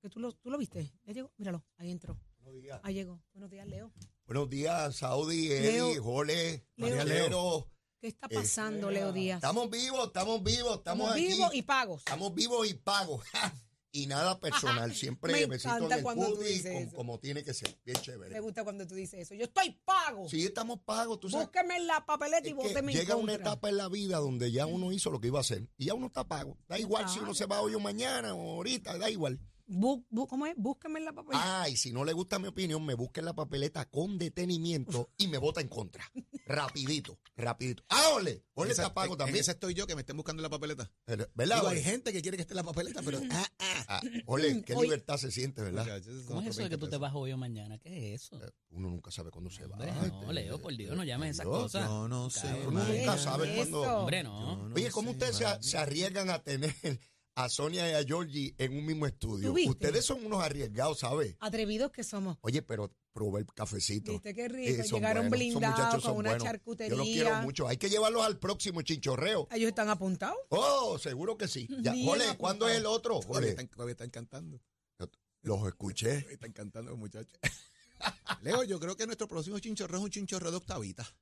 Que 0.02 0.10
tú 0.10 0.20
lo, 0.20 0.32
tú 0.34 0.50
lo 0.50 0.58
viste. 0.58 0.92
Ya 1.06 1.14
llegó. 1.14 1.32
Míralo, 1.38 1.66
ahí 1.78 1.92
entró. 1.92 2.20
Buenos 2.40 2.62
días. 2.62 2.80
Ahí 2.84 2.94
llegó. 2.94 3.22
Buenos 3.34 3.50
días, 3.50 3.68
Leo. 3.68 3.92
Buenos 4.26 4.50
días, 4.50 4.96
Saudi, 4.96 5.52
Eddie, 5.52 6.00
Jole, 6.00 6.66
María 6.76 7.04
Leo. 7.04 7.68
¿Qué 8.00 8.08
está 8.08 8.28
pasando, 8.28 8.92
Leo 8.92 9.12
Díaz? 9.12 9.38
Estamos 9.38 9.70
vivos, 9.72 10.08
estamos 10.08 10.44
vivos, 10.44 10.78
estamos, 10.78 11.16
vivos 11.16 11.56
y 11.56 11.62
pagos. 11.64 12.00
Estamos 12.02 12.34
vivos 12.36 12.70
y 12.70 12.76
pagos. 12.76 13.24
y 13.92 14.06
nada 14.06 14.40
personal, 14.40 14.94
siempre 14.94 15.48
me 15.48 15.56
encanta 15.56 16.04
cuando 16.04 16.32
tú 16.34 16.42
dices 16.42 16.94
como, 16.94 17.20
tiene 17.20 17.44
que 17.44 17.54
ser, 17.54 17.76
bien 17.84 18.00
chévere. 18.00 18.34
Me 18.36 18.40
gusta 18.40 18.64
cuando 18.64 18.86
tú 18.86 18.94
dices 18.94 19.22
eso. 19.22 19.34
Yo 19.34 19.46
estoy 19.46 19.80
pago. 19.84 20.30
Sí, 20.30 20.46
estamos 20.46 20.82
pagos. 20.82 21.20
Tú 21.20 21.30
sabes, 21.30 21.48
Búsqueme 21.48 21.78
en 21.78 21.88
la 21.88 22.06
papeleta 22.06 22.48
y 22.48 22.54
vóteme 22.54 22.94
Llega 22.94 23.16
una 23.16 23.34
etapa 23.34 23.70
en 23.70 23.78
la 23.78 23.90
vida 23.90 24.18
donde 24.18 24.52
ya 24.52 24.68
uno 24.68 24.92
hizo 24.92 25.10
lo 25.10 25.20
que 25.20 25.28
iba 25.28 25.40
a 25.40 25.42
hacer 25.42 25.68
y 25.78 25.86
ya 25.86 25.96
uno 25.96 26.08
está 26.08 26.28
pago. 26.28 26.58
Da 26.68 26.78
igual 26.78 27.10
si 27.10 27.20
uno 27.20 27.34
se 27.34 27.48
va 27.48 27.62
hoy 27.62 27.74
o 27.74 27.80
mañana 27.80 28.36
o 28.36 28.58
ahorita, 28.58 28.98
da 28.98 29.10
igual. 29.10 29.40
Bu- 29.68 30.06
bu- 30.10 30.28
¿Cómo 30.28 30.46
es? 30.46 30.56
Búsqueme 30.58 31.00
en 31.00 31.06
la 31.06 31.14
papeleta. 31.14 31.62
Ah, 31.64 31.70
y 31.70 31.76
si 31.78 31.92
no 31.92 32.06
le 32.06 32.14
gusta 32.14 32.40
mi 32.40 32.48
opinión, 32.48 32.86
me 32.86 32.94
busca 32.94 33.20
en 33.22 33.26
la 33.26 33.34
papeleta 33.36 33.90
con 33.90 34.18
detenimiento 34.18 35.10
y 35.18 35.28
me 35.28 35.38
vota 35.38 35.60
en 35.62 35.68
contra. 35.68 36.04
Rapidito, 36.48 37.20
rapidito. 37.36 37.84
¡Ah, 37.90 38.12
ole! 38.16 38.46
Ole 38.54 38.68
te 38.70 38.74
Esa- 38.74 38.86
apago 38.86 39.14
en- 39.14 39.18
también. 39.18 39.36
en 39.36 39.42
esa 39.42 39.52
estoy 39.52 39.74
yo 39.74 39.86
que 39.86 39.96
me 39.96 40.02
estén 40.02 40.16
buscando 40.16 40.40
en 40.40 40.44
la 40.44 40.50
papeleta. 40.50 40.90
¿Verdad? 41.06 41.58
Digo, 41.58 41.68
hay 41.68 41.84
gente 41.84 42.14
que 42.14 42.22
quiere 42.22 42.38
que 42.38 42.42
esté 42.44 42.54
en 42.54 42.58
la 42.58 42.64
papeleta, 42.64 43.02
pero. 43.04 43.20
Ah, 43.32 43.46
ah. 43.60 43.86
Ah, 43.90 44.02
ole, 44.26 44.64
qué 44.64 44.74
Hoy- 44.74 44.88
libertad 44.88 45.18
se 45.18 45.32
siente, 45.32 45.62
¿verdad? 45.62 45.84
Muchachos, 45.84 46.24
¿Cómo 46.28 46.42
es 46.42 46.48
eso 46.48 46.64
de 46.64 46.70
que 46.70 46.78
tú 46.78 46.86
20 46.86 46.96
te 46.96 46.98
vas 47.02 47.14
hoy 47.16 47.32
o 47.34 47.38
mañana? 47.38 47.78
¿Qué 47.78 48.14
es 48.14 48.22
eso? 48.24 48.40
Uno 48.70 48.90
nunca 48.90 49.12
sabe 49.12 49.32
cuándo 49.32 49.50
se 49.50 49.66
va. 49.68 49.76
Hombre, 49.78 49.92
no, 50.10 50.32
Leo, 50.32 50.62
por 50.62 50.76
Dios, 50.76 50.96
no 50.96 51.04
llames 51.04 51.32
esas 51.32 51.46
cosas. 51.46 51.86
Yo 51.88 52.08
no 52.08 52.30
sé. 52.30 52.48
Uno 52.68 52.84
nunca 52.86 53.16
¿Qué 53.16 53.22
sabe 53.22 53.56
cuándo. 53.56 53.82
Hombre, 54.00 54.24
no. 54.24 54.68
No 54.70 54.76
Oye, 54.76 54.90
¿cómo 54.92 55.12
ustedes 55.12 55.42
se 55.62 55.78
arriesgan 55.78 56.30
a 56.30 56.40
tener 56.42 56.74
a 57.38 57.50
Sonia 57.50 57.90
y 57.90 57.94
a 57.94 58.04
Georgie 58.04 58.56
en 58.58 58.76
un 58.76 58.86
mismo 58.86 59.06
estudio? 59.06 59.54
Ustedes 59.54 60.04
son 60.04 60.26
unos 60.26 60.44
arriesgados, 60.44 61.00
¿sabes? 61.00 61.36
Atrevidos 61.40 61.92
que 61.92 62.04
somos. 62.04 62.38
Oye, 62.42 62.64
pero 62.64 62.92
probé 63.14 63.42
el 63.42 63.46
cafecito. 63.54 64.12
¿Viste 64.12 64.34
qué 64.34 64.48
rico? 64.48 64.84
son 64.84 65.00
Llegaron 65.00 65.30
buenos, 65.30 65.38
blindados 65.54 66.04
con 66.04 66.18
una 66.18 66.30
buenos. 66.32 66.44
charcutería. 66.44 66.90
Yo 66.90 66.98
los 66.98 67.06
quiero 67.08 67.36
mucho. 67.44 67.68
Hay 67.68 67.78
que 67.78 67.90
llevarlos 67.90 68.26
al 68.26 68.40
próximo 68.40 68.82
chinchorreo. 68.82 69.48
Ellos 69.52 69.70
están 69.70 69.90
apuntados. 69.90 70.38
Oh, 70.50 70.98
seguro 70.98 71.38
que 71.38 71.48
sí. 71.48 71.68
Ya. 71.82 71.94
¿cuándo 72.38 72.68
es 72.68 72.78
el 72.78 72.88
otro? 72.88 73.20
Todavía 73.20 73.34
Jole, 73.36 73.50
están, 73.50 73.68
todavía 73.68 73.92
están 73.92 74.10
cantando. 74.10 74.60
los 75.44 75.68
escuché. 75.68 76.08
Todavía 76.10 76.34
Están 76.34 76.54
cantando 76.54 76.90
los 76.92 77.00
muchachos. 77.00 77.40
Leo, 78.42 78.64
yo 78.64 78.80
creo 78.80 78.96
que 78.96 79.06
nuestro 79.06 79.28
próximo 79.28 79.60
chinchorreo 79.60 80.00
es 80.00 80.04
un 80.06 80.12
chinchorreo 80.12 80.52
de 80.52 80.58
octavitas. 80.58 81.14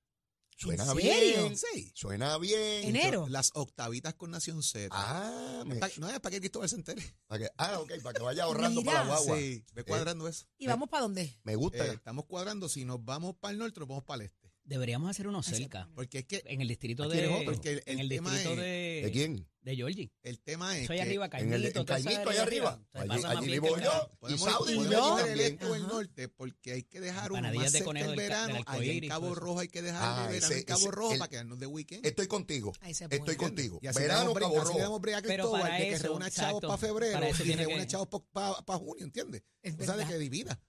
Suena 0.58 0.86
serio? 0.86 1.44
bien. 1.44 1.58
Sí. 1.58 1.92
Suena 1.94 2.38
bien. 2.38 2.86
Enero. 2.86 3.28
Las 3.30 3.52
octavitas 3.56 4.14
con 4.14 4.32
Nación 4.32 4.64
Z. 4.64 4.88
Ah, 4.92 5.64
me- 5.66 5.76
Pa- 5.76 5.90
no 5.98 6.10
es 6.10 6.20
para 6.20 6.32
que 6.32 6.40
Cristóbal 6.40 6.70
se 6.70 6.76
entere. 6.78 7.04
para 7.28 7.44
que- 7.46 7.52
ah, 7.58 7.80
ok, 7.80 7.92
para 8.02 8.14
que 8.18 8.24
vaya 8.24 8.44
ahorrando 8.76 8.82
para 8.84 9.00
la 9.04 9.08
guagua. 9.08 9.38
Sí, 9.38 9.66
ve 9.74 9.84
cuadrando 9.84 10.28
eso. 10.28 10.46
¿Y 10.58 10.68
vamos 10.68 10.90
para 10.90 11.04
dónde? 11.04 11.38
Me 11.44 11.56
gusta. 11.56 11.86
Eh, 11.86 11.94
estamos 11.94 12.26
cuadrando. 12.26 12.70
Si 12.70 12.86
nos 12.86 13.04
vamos 13.04 13.36
para 13.40 13.52
el 13.52 13.58
norte, 13.60 13.80
nos 13.80 13.90
vamos 13.90 14.06
para 14.06 14.24
el 14.24 14.30
este. 14.30 14.45
Deberíamos 14.66 15.10
hacer 15.10 15.28
uno 15.28 15.44
cerca. 15.44 15.88
Porque 15.94 16.20
es 16.20 16.26
que 16.26 16.42
En 16.46 16.60
el 16.62 16.68
distrito 16.68 17.08
de. 17.08 17.28
otro. 17.28 17.46
Porque 17.46 17.74
el- 17.74 17.84
en 17.86 18.00
el 18.00 18.06
el 18.12 18.18
tema 18.18 18.32
distrito 18.32 18.54
es- 18.54 18.60
de. 18.66 19.02
¿De 19.06 19.12
quién? 19.12 19.48
De 19.62 19.76
Georgie. 19.76 20.12
el 20.22 20.40
tema 20.42 20.78
es 20.78 20.86
Soy 20.86 20.98
que 20.98 21.02
arriba, 21.02 21.26
en 21.26 21.32
el- 21.32 21.50
Caimito. 21.50 21.80
en 21.80 21.86
toda 21.88 21.98
esa 22.00 22.10
Caimito, 22.10 22.30
allá 22.30 22.42
arriba. 22.44 22.84
Allí- 22.94 23.24
allí 23.26 23.46
vivo 23.52 23.76
que 23.76 23.84
yo. 23.84 24.10
y 24.30 24.38
Saudi 24.38 24.74
vive 24.74 24.86
podemos 24.86 25.20
allí 25.22 25.32
ir 25.32 25.38
del 25.38 25.40
este 25.40 25.66
el 25.76 25.88
norte 25.88 26.28
porque 26.30 26.72
hay 26.74 26.84
que 26.84 27.02
dejar 27.02 27.32
uno 27.32 27.42
más 27.42 27.54
de 27.64 27.70
cerca 27.72 27.86
conejo 27.86 28.12
el 28.12 28.16
verano. 28.18 28.60
Allá 28.68 28.92
en 28.92 29.08
Cabo. 29.08 29.34
Rojo 29.36 29.60
hay 29.60 29.68
que 29.68 29.82
dejar 29.82 30.02
Ah, 30.04 30.26
el 30.28 30.34
verano 30.34 30.56
en 30.56 30.64
Cabo 30.64 30.80
ese- 30.82 30.92
Rojo 30.92 31.12
el- 31.14 31.18
para 31.20 31.30
quedarnos 31.30 31.60
de 31.60 31.66
weekend. 31.68 32.06
Estoy 32.06 32.28
contigo. 32.28 32.74
Ahí 32.82 32.94
se 32.94 33.06
Estoy 33.10 33.36
contigo. 33.38 33.80
Y 33.82 33.88
Verano, 33.88 34.34
Cabo 34.34 34.36
bre- 34.36 34.46
así 34.46 34.54
le 34.56 34.64
Rojo. 34.66 34.80
damos 34.80 35.02
brega 35.02 35.18
a 35.18 35.22
Cristóbal 35.24 35.78
de 35.80 35.90
que 35.90 35.98
reúna 36.00 36.30
chavos 36.32 36.62
para 36.62 36.78
febrero 36.78 37.20
y 37.44 37.52
reúna 37.56 37.88
chavos 37.88 38.08
para 38.34 38.78
junio, 38.80 39.04
¿entiendes? 39.06 39.44
Es 39.64 39.76
o 39.80 39.84
sea, 39.84 39.96
de 39.98 40.06
que 40.06 40.18
divida. 40.20 40.60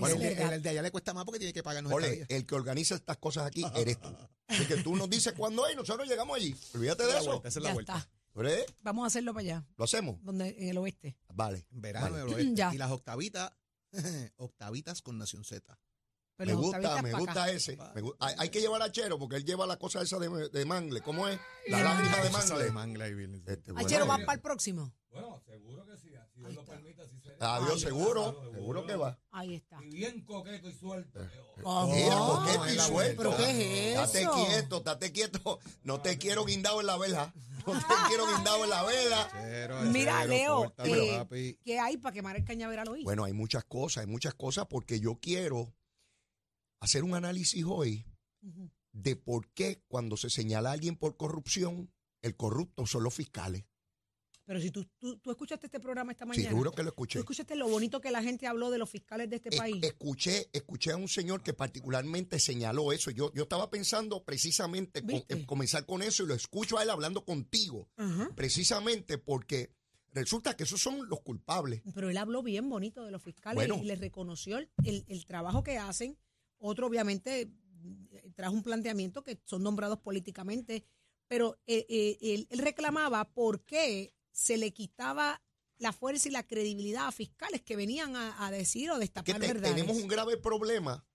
Porque 0.00 0.12
el, 0.14 0.18
de- 0.20 0.42
el 0.56 0.66
allá 0.68 0.82
le 0.82 0.90
cuesta 0.90 1.14
más 1.14 1.24
porque 1.24 1.38
tiene 1.38 1.52
que 1.52 1.62
pagarnos 1.62 1.92
Ole, 1.92 2.26
el 2.28 2.44
que 2.46 2.54
organiza 2.54 2.96
estas 2.96 3.16
cosas 3.18 3.46
aquí 3.46 3.64
eres 3.76 4.00
tú. 4.00 4.08
Así 4.48 4.66
que 4.66 4.76
tú 4.78 4.96
nos 4.96 5.08
dices 5.08 5.32
cuándo 5.34 5.66
es 5.66 5.74
y 5.74 5.76
nosotros 5.76 6.06
llegamos 6.08 6.36
allí. 6.36 6.54
Olvídate 6.74 7.04
de 7.04 7.12
eso. 7.18 7.24
vuelta, 7.30 7.48
esa 7.48 7.58
es 7.58 7.62
la 7.62 7.68
Ya 7.70 7.74
vuelta. 7.74 7.96
está. 7.98 8.10
¿Ves? 8.34 8.66
Vamos 8.82 9.04
a 9.04 9.06
hacerlo 9.06 9.32
para 9.32 9.42
allá, 9.42 9.66
¿Lo 9.76 9.84
hacemos? 9.84 10.16
donde, 10.24 10.48
en 10.58 10.68
el 10.68 10.78
oeste. 10.78 11.16
Vale. 11.32 11.64
En 11.70 11.80
verano 11.80 12.10
Vale. 12.10 12.24
del 12.24 12.34
oeste. 12.34 12.54
Ya. 12.56 12.74
Y 12.74 12.78
las 12.78 12.90
octavitas, 12.90 13.52
octavitas 14.36 15.02
con 15.02 15.18
Nación 15.18 15.44
Z. 15.44 15.78
Pero 16.36 16.50
me 16.50 16.56
gusta, 16.56 17.00
me 17.02 17.12
gusta 17.12 17.44
acá. 17.44 17.50
ese. 17.52 17.76
Me 17.94 18.02
gu- 18.02 18.16
hay, 18.18 18.34
hay 18.38 18.48
que 18.48 18.60
llevar 18.60 18.82
a 18.82 18.90
Chero 18.90 19.20
porque 19.20 19.36
él 19.36 19.44
lleva 19.44 19.68
la 19.68 19.76
cosa 19.78 20.02
esa 20.02 20.18
de, 20.18 20.48
de 20.48 20.64
mangle. 20.64 21.00
¿Cómo 21.00 21.28
es? 21.28 21.38
La 21.68 21.80
lágrima 21.84 22.16
de 22.58 22.70
mangle. 22.72 23.42
Este, 23.46 23.70
bueno. 23.70 23.88
Chero, 23.88 24.06
¿vas 24.06 24.18
para 24.22 24.32
el 24.34 24.40
próximo? 24.40 24.92
Bueno, 25.10 25.40
seguro 25.46 25.86
que 25.86 25.96
sí. 25.96 26.12
Si 26.34 26.40
Dios 26.40 26.54
lo 26.54 26.64
permite, 26.64 27.02
así 27.02 27.20
será. 27.20 27.54
Adiós, 27.56 27.74
Ay, 27.74 27.80
seguro. 27.80 28.50
Seguro 28.52 28.86
que 28.86 28.96
va. 28.96 29.18
Ahí 29.30 29.54
está. 29.54 29.82
Y 29.84 29.90
bien 29.90 30.24
coqueto 30.24 30.68
y 30.68 30.72
suelto. 30.72 31.20
Oh, 31.62 31.86
Mira, 31.86 32.16
coqueto 32.18 32.68
y 32.74 32.78
suelto. 32.78 33.22
¿Pero 33.22 33.36
qué 33.36 33.90
es 33.92 33.96
Date 33.96 34.20
eso? 34.22 34.34
quieto, 34.34 34.80
date 34.80 35.12
quieto. 35.12 35.60
No 35.84 36.00
te 36.02 36.18
quiero 36.18 36.44
guindado 36.44 36.80
en 36.80 36.86
la 36.86 36.96
vela. 36.98 37.32
No 37.66 37.72
te 37.78 37.94
quiero 38.08 38.26
guindado 38.26 38.64
en 38.64 38.70
la 38.70 38.82
vela. 38.82 39.82
Mira, 39.92 40.24
Leo, 40.26 40.74
eh, 40.78 41.14
papi. 41.18 41.58
¿qué 41.64 41.78
hay 41.78 41.96
para 41.96 42.12
quemar 42.12 42.36
el 42.36 42.44
cañaveral 42.44 42.88
hoy? 42.88 43.04
Bueno, 43.04 43.24
hay 43.24 43.32
muchas 43.32 43.64
cosas, 43.64 44.02
hay 44.02 44.06
muchas 44.10 44.34
cosas 44.34 44.66
porque 44.68 44.98
yo 45.00 45.18
quiero 45.20 45.72
hacer 46.80 47.04
un 47.04 47.14
análisis 47.14 47.64
hoy 47.66 48.04
Ujú. 48.42 48.70
de 48.92 49.16
por 49.16 49.48
qué 49.52 49.82
cuando 49.88 50.16
se 50.16 50.28
señala 50.28 50.70
a 50.70 50.72
alguien 50.72 50.96
por 50.96 51.16
corrupción, 51.16 51.90
el 52.22 52.36
corrupto 52.36 52.86
son 52.86 53.04
los 53.04 53.14
fiscales. 53.14 53.64
Pero 54.46 54.60
si 54.60 54.70
tú, 54.70 54.84
tú, 54.98 55.16
tú 55.18 55.30
escuchaste 55.30 55.66
este 55.66 55.80
programa 55.80 56.12
esta 56.12 56.24
Sí, 56.24 56.28
mañana, 56.28 56.48
seguro 56.50 56.70
que 56.72 56.82
lo 56.82 56.90
tú 56.90 56.94
escuché. 56.94 57.18
escuchaste 57.20 57.56
lo 57.56 57.66
bonito 57.68 58.00
que 58.00 58.10
la 58.10 58.22
gente 58.22 58.46
habló 58.46 58.70
de 58.70 58.76
los 58.78 58.90
fiscales 58.90 59.30
de 59.30 59.36
este 59.36 59.48
Es- 59.48 59.56
país. 59.58 59.82
escuché, 59.82 60.50
escuché 60.52 60.92
a 60.92 60.96
un 60.96 61.08
señor 61.08 61.42
que 61.42 61.54
particularmente 61.54 62.38
señaló 62.38 62.92
eso. 62.92 63.10
Yo, 63.10 63.32
yo 63.32 63.44
estaba 63.44 63.70
pensando 63.70 64.22
precisamente 64.22 65.02
en 65.28 65.46
comenzar 65.46 65.86
con 65.86 66.02
eso 66.02 66.24
y 66.24 66.26
lo 66.26 66.34
escucho 66.34 66.76
a 66.76 66.82
él 66.82 66.90
hablando 66.90 67.24
contigo, 67.24 67.88
Ajá. 67.96 68.28
precisamente 68.36 69.16
porque 69.16 69.70
resulta 70.12 70.54
que 70.56 70.64
esos 70.64 70.80
son 70.80 71.08
los 71.08 71.22
culpables. 71.22 71.82
Pero 71.94 72.10
él 72.10 72.16
habló 72.18 72.42
bien 72.42 72.68
bonito 72.68 73.04
de 73.04 73.10
los 73.10 73.22
fiscales 73.22 73.56
Bueno. 73.56 73.80
y 73.82 73.86
les 73.86 73.98
reconoció 73.98 74.58
el, 74.58 74.70
el- 74.84 75.04
el 75.08 75.24
trabajo 75.26 75.62
que 75.62 75.78
hacen. 75.78 76.18
Otro, 76.58 76.86
obviamente, 76.86 77.50
trajo 78.34 78.54
un 78.54 78.62
planteamiento 78.62 79.22
que 79.24 79.40
son 79.44 79.62
nombrados 79.62 79.98
políticamente, 80.00 80.84
pero 81.28 81.58
eh, 81.66 81.86
eh, 81.88 82.18
él, 82.20 82.46
él 82.50 82.58
reclamaba 82.58 83.32
por 83.32 83.64
qué 83.64 84.14
se 84.34 84.56
le 84.58 84.72
quitaba 84.72 85.40
la 85.78 85.92
fuerza 85.92 86.28
y 86.28 86.32
la 86.32 86.46
credibilidad 86.46 87.06
a 87.06 87.12
fiscales 87.12 87.62
que 87.62 87.76
venían 87.76 88.16
a, 88.16 88.44
a 88.46 88.50
decir 88.50 88.90
o 88.90 88.94
que 88.94 89.00
destapar 89.00 89.40
te- 89.40 89.46
verdades. 89.46 89.74
tenemos 89.74 89.96
un 89.96 90.08
grave 90.08 90.36
problema 90.36 91.06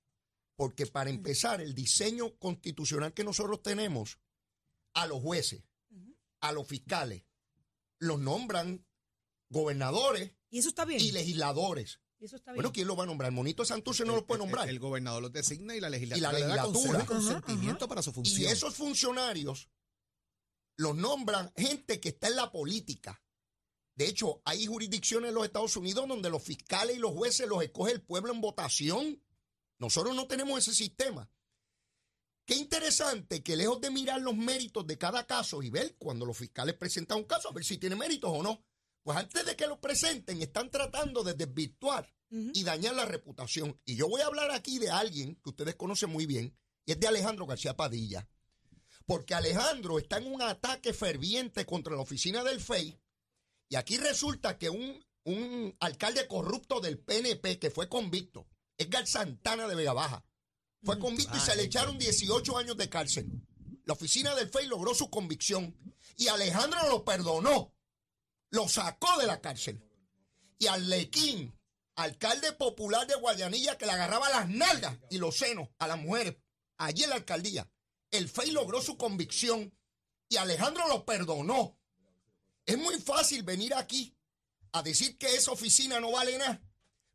porque 0.56 0.86
para 0.88 1.10
empezar 1.10 1.62
el 1.62 1.74
diseño 1.74 2.38
constitucional 2.38 3.14
que 3.14 3.24
nosotros 3.24 3.62
tenemos 3.62 4.20
a 4.94 5.06
los 5.08 5.22
jueces, 5.22 5.64
a 6.42 6.52
los 6.52 6.68
fiscales, 6.68 7.24
los 8.00 8.20
nombran 8.20 8.86
gobernadores 9.50 10.32
Y 10.50 10.60
eso 10.60 10.70
está 10.70 10.86
bien. 10.86 11.02
y 11.02 11.12
legisladores. 11.12 12.00
y 12.20 12.26
eso 12.26 12.36
está 12.36 12.52
bien. 12.52 12.58
Bueno, 12.58 12.72
¿quién 12.74 12.88
lo 12.88 12.96
va 12.96 13.04
a 13.04 13.08
nombrar? 13.08 13.32
Monito 13.32 13.64
Santurce 13.66 14.04
no 14.06 14.14
El- 14.14 14.20
lo 14.20 14.26
puede 14.28 14.40
nombrar. 14.40 14.68
El, 14.70 14.80
gobernador 14.80 15.22
los 15.22 15.32
designa 15.32 15.76
y 15.76 15.80
la 15.80 15.88
Y 15.88 15.92
legislatura, 15.92 16.32
la 16.34 16.40
le 16.40 16.46
da 16.46 16.56
legislatura. 16.66 17.06
consejo 17.06 17.14
y 17.14 17.16
consentimiento 17.42 17.88
para 17.88 18.02
su 18.02 18.10
Y 18.12 18.14
función. 18.14 18.52
esos 18.52 18.76
funcionarios 18.76 19.70
los 20.80 20.96
nombran 20.96 21.52
gente 21.58 22.00
que 22.00 22.10
está 22.10 22.30
en 22.30 22.38
la 22.38 22.52
política. 22.52 23.22
De 23.96 24.08
hecho, 24.08 24.42
hay 24.46 24.66
jurisdicciones 24.66 25.28
en 25.28 25.36
los 25.36 25.44
Estados 25.44 25.76
Unidos 25.76 26.08
donde 26.08 26.30
los 26.30 26.42
fiscales 26.42 26.96
y 26.96 27.00
los 27.00 27.12
jueces 27.12 27.50
los 27.50 27.62
escoge 27.62 27.92
el 27.92 28.02
pueblo 28.02 28.32
en 28.32 28.40
votación. 28.40 29.22
Nosotros 29.78 30.16
no 30.16 30.26
tenemos 30.26 30.58
ese 30.58 30.74
sistema. 30.74 31.30
Qué 32.46 32.56
interesante 32.56 33.44
que 33.44 33.58
lejos 33.58 33.82
de 33.82 33.92
mirar 33.92 34.22
los 34.22 34.38
méritos 34.38 34.88
de 34.88 34.98
cada 34.98 35.28
caso 35.28 35.62
y 35.62 35.70
ver 35.70 35.98
cuando 35.98 36.26
los 36.26 36.38
fiscales 36.38 36.76
presentan 36.76 37.18
un 37.18 37.26
caso, 37.26 37.50
a 37.50 37.54
ver 37.54 37.66
si 37.66 37.78
tiene 37.78 37.98
méritos 37.98 38.32
o 38.34 38.42
no, 38.42 38.64
pues 39.04 39.18
antes 39.18 39.46
de 39.46 39.58
que 39.58 39.68
lo 39.68 39.82
presenten 39.82 40.42
están 40.42 40.72
tratando 40.72 41.26
de 41.26 41.34
desvirtuar 41.34 42.10
y 42.30 42.64
dañar 42.64 42.96
la 42.96 43.06
reputación. 43.06 43.78
Y 43.84 43.98
yo 43.98 44.08
voy 44.08 44.22
a 44.22 44.28
hablar 44.28 44.50
aquí 44.52 44.80
de 44.80 44.92
alguien 44.92 45.36
que 45.44 45.50
ustedes 45.50 45.76
conocen 45.76 46.10
muy 46.10 46.26
bien, 46.26 46.58
y 46.86 46.94
es 46.94 47.00
de 47.02 47.08
Alejandro 47.08 47.46
García 47.46 47.76
Padilla. 47.76 48.30
Porque 49.10 49.34
Alejandro 49.34 49.98
está 49.98 50.18
en 50.18 50.32
un 50.32 50.40
ataque 50.44 50.94
ferviente 50.94 51.66
contra 51.66 51.96
la 51.96 52.02
oficina 52.02 52.44
del 52.44 52.62
FEI, 52.62 52.96
y 53.68 53.76
aquí 53.76 53.98
resulta 53.98 54.60
que 54.60 54.70
un, 54.70 55.04
un 55.24 55.76
alcalde 55.80 56.28
corrupto 56.28 56.80
del 56.80 57.00
PNP 57.00 57.58
que 57.58 57.72
fue 57.72 57.90
convicto, 57.90 58.48
Edgar 58.78 59.08
Santana 59.08 59.68
de 59.68 59.74
Vega 59.74 59.94
Baja, 59.94 60.24
fue 60.84 61.00
convicto 61.00 61.36
y 61.36 61.40
Ah, 61.40 61.44
se 61.44 61.56
le 61.56 61.64
sí, 61.64 61.68
echaron 61.70 61.98
18 61.98 62.56
años 62.56 62.78
de 62.78 62.88
cárcel. 62.88 63.32
La 63.86 63.94
oficina 63.94 64.36
del 64.36 64.48
FEI 64.48 64.68
logró 64.68 64.94
su 64.94 65.10
convicción 65.10 65.76
y 66.16 66.28
Alejandro 66.28 66.88
lo 66.88 67.04
perdonó, 67.04 67.74
lo 68.52 68.68
sacó 68.68 69.18
de 69.18 69.26
la 69.26 69.42
cárcel. 69.42 69.84
Y 70.60 70.68
Arlequín, 70.68 71.58
alcalde 71.96 72.52
popular 72.52 73.08
de 73.08 73.16
Guayanilla, 73.16 73.76
que 73.76 73.88
le 73.88 73.94
agarraba 73.94 74.30
las 74.30 74.48
nalgas 74.50 75.00
y 75.10 75.18
los 75.18 75.36
senos 75.36 75.68
a 75.80 75.88
las 75.88 75.98
mujeres, 75.98 76.38
allí 76.78 77.06
en 77.06 77.10
la 77.10 77.16
alcaldía, 77.16 77.68
el 78.12 78.28
FEI 78.30 78.52
logró 78.52 78.82
su 78.82 78.98
convicción 78.98 79.74
y 80.28 80.38
Alejandro 80.38 80.88
lo 80.88 81.06
perdonó. 81.06 81.78
Es 82.66 82.78
muy 82.78 83.00
fácil 83.00 83.44
venir 83.44 83.74
aquí 83.74 84.16
a 84.72 84.84
decir 84.84 85.18
que 85.18 85.36
esa 85.36 85.52
oficina 85.52 86.00
no 86.00 86.12
vale 86.12 86.38
nada, 86.38 86.62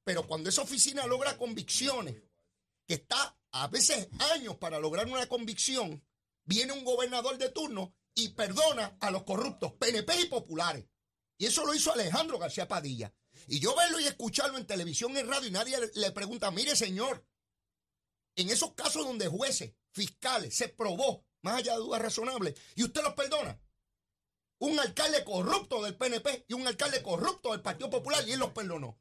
pero 0.03 0.27
cuando 0.27 0.49
esa 0.49 0.63
oficina 0.63 1.07
logra 1.07 1.39
convicciones, 1.39 2.17
que 2.87 2.95
está 2.95 3.39
a 3.53 3.69
veces 3.69 4.09
años 4.33 4.57
para 4.57 4.79
lograr 4.79 5.07
una 5.07 5.27
convicción, 5.29 6.05
viene 6.45 6.73
un 6.73 6.85
gobernador 6.85 7.39
de 7.39 7.51
turno 7.51 7.95
y 8.15 8.31
perdona 8.31 8.97
a 9.01 9.11
los 9.11 9.23
corruptos, 9.23 9.73
PNP 9.75 10.21
y 10.23 10.25
populares. 10.27 10.85
Y 11.39 11.47
eso 11.47 11.65
lo 11.65 11.75
hizo 11.75 11.93
Alejandro 11.93 12.39
García 12.39 12.69
Padilla. 12.69 13.13
Y 13.49 13.59
yo 13.61 13.75
verlo 13.75 13.99
y 14.01 14.05
escucharlo 14.07 14.59
en 14.59 14.67
televisión, 14.67 15.17
en 15.17 15.29
radio, 15.29 15.49
y 15.49 15.53
nadie 15.53 15.77
le- 15.95 16.13
pregunta, 16.13 16.51
mire 16.51 16.77
señor, 16.77 17.25
en 18.37 18.51
esos 18.51 18.75
casos 18.75 19.05
donde 19.07 19.29
jueces, 19.29 19.73
fiscales, 19.95 20.55
se 20.55 20.69
probó, 20.69 21.25
más 21.43 21.59
allá 21.59 21.73
de 21.73 21.79
dudas 21.79 22.03
razonables, 22.03 22.55
y 22.75 22.85
usted 22.85 23.03
los 23.03 23.15
perdona. 23.15 23.59
un 24.59 24.79
alcalde 24.79 25.25
corrupto 25.25 25.83
del 25.83 25.97
PNP 25.97 26.47
y 26.49 26.55
un 26.55 26.67
alcalde 26.67 27.03
corrupto 27.03 27.53
del 27.53 27.63
Partido 27.63 27.91
Popular 27.91 28.27
y 28.27 28.33
él 28.33 28.41
los 28.41 28.51
perdonó. 28.51 28.99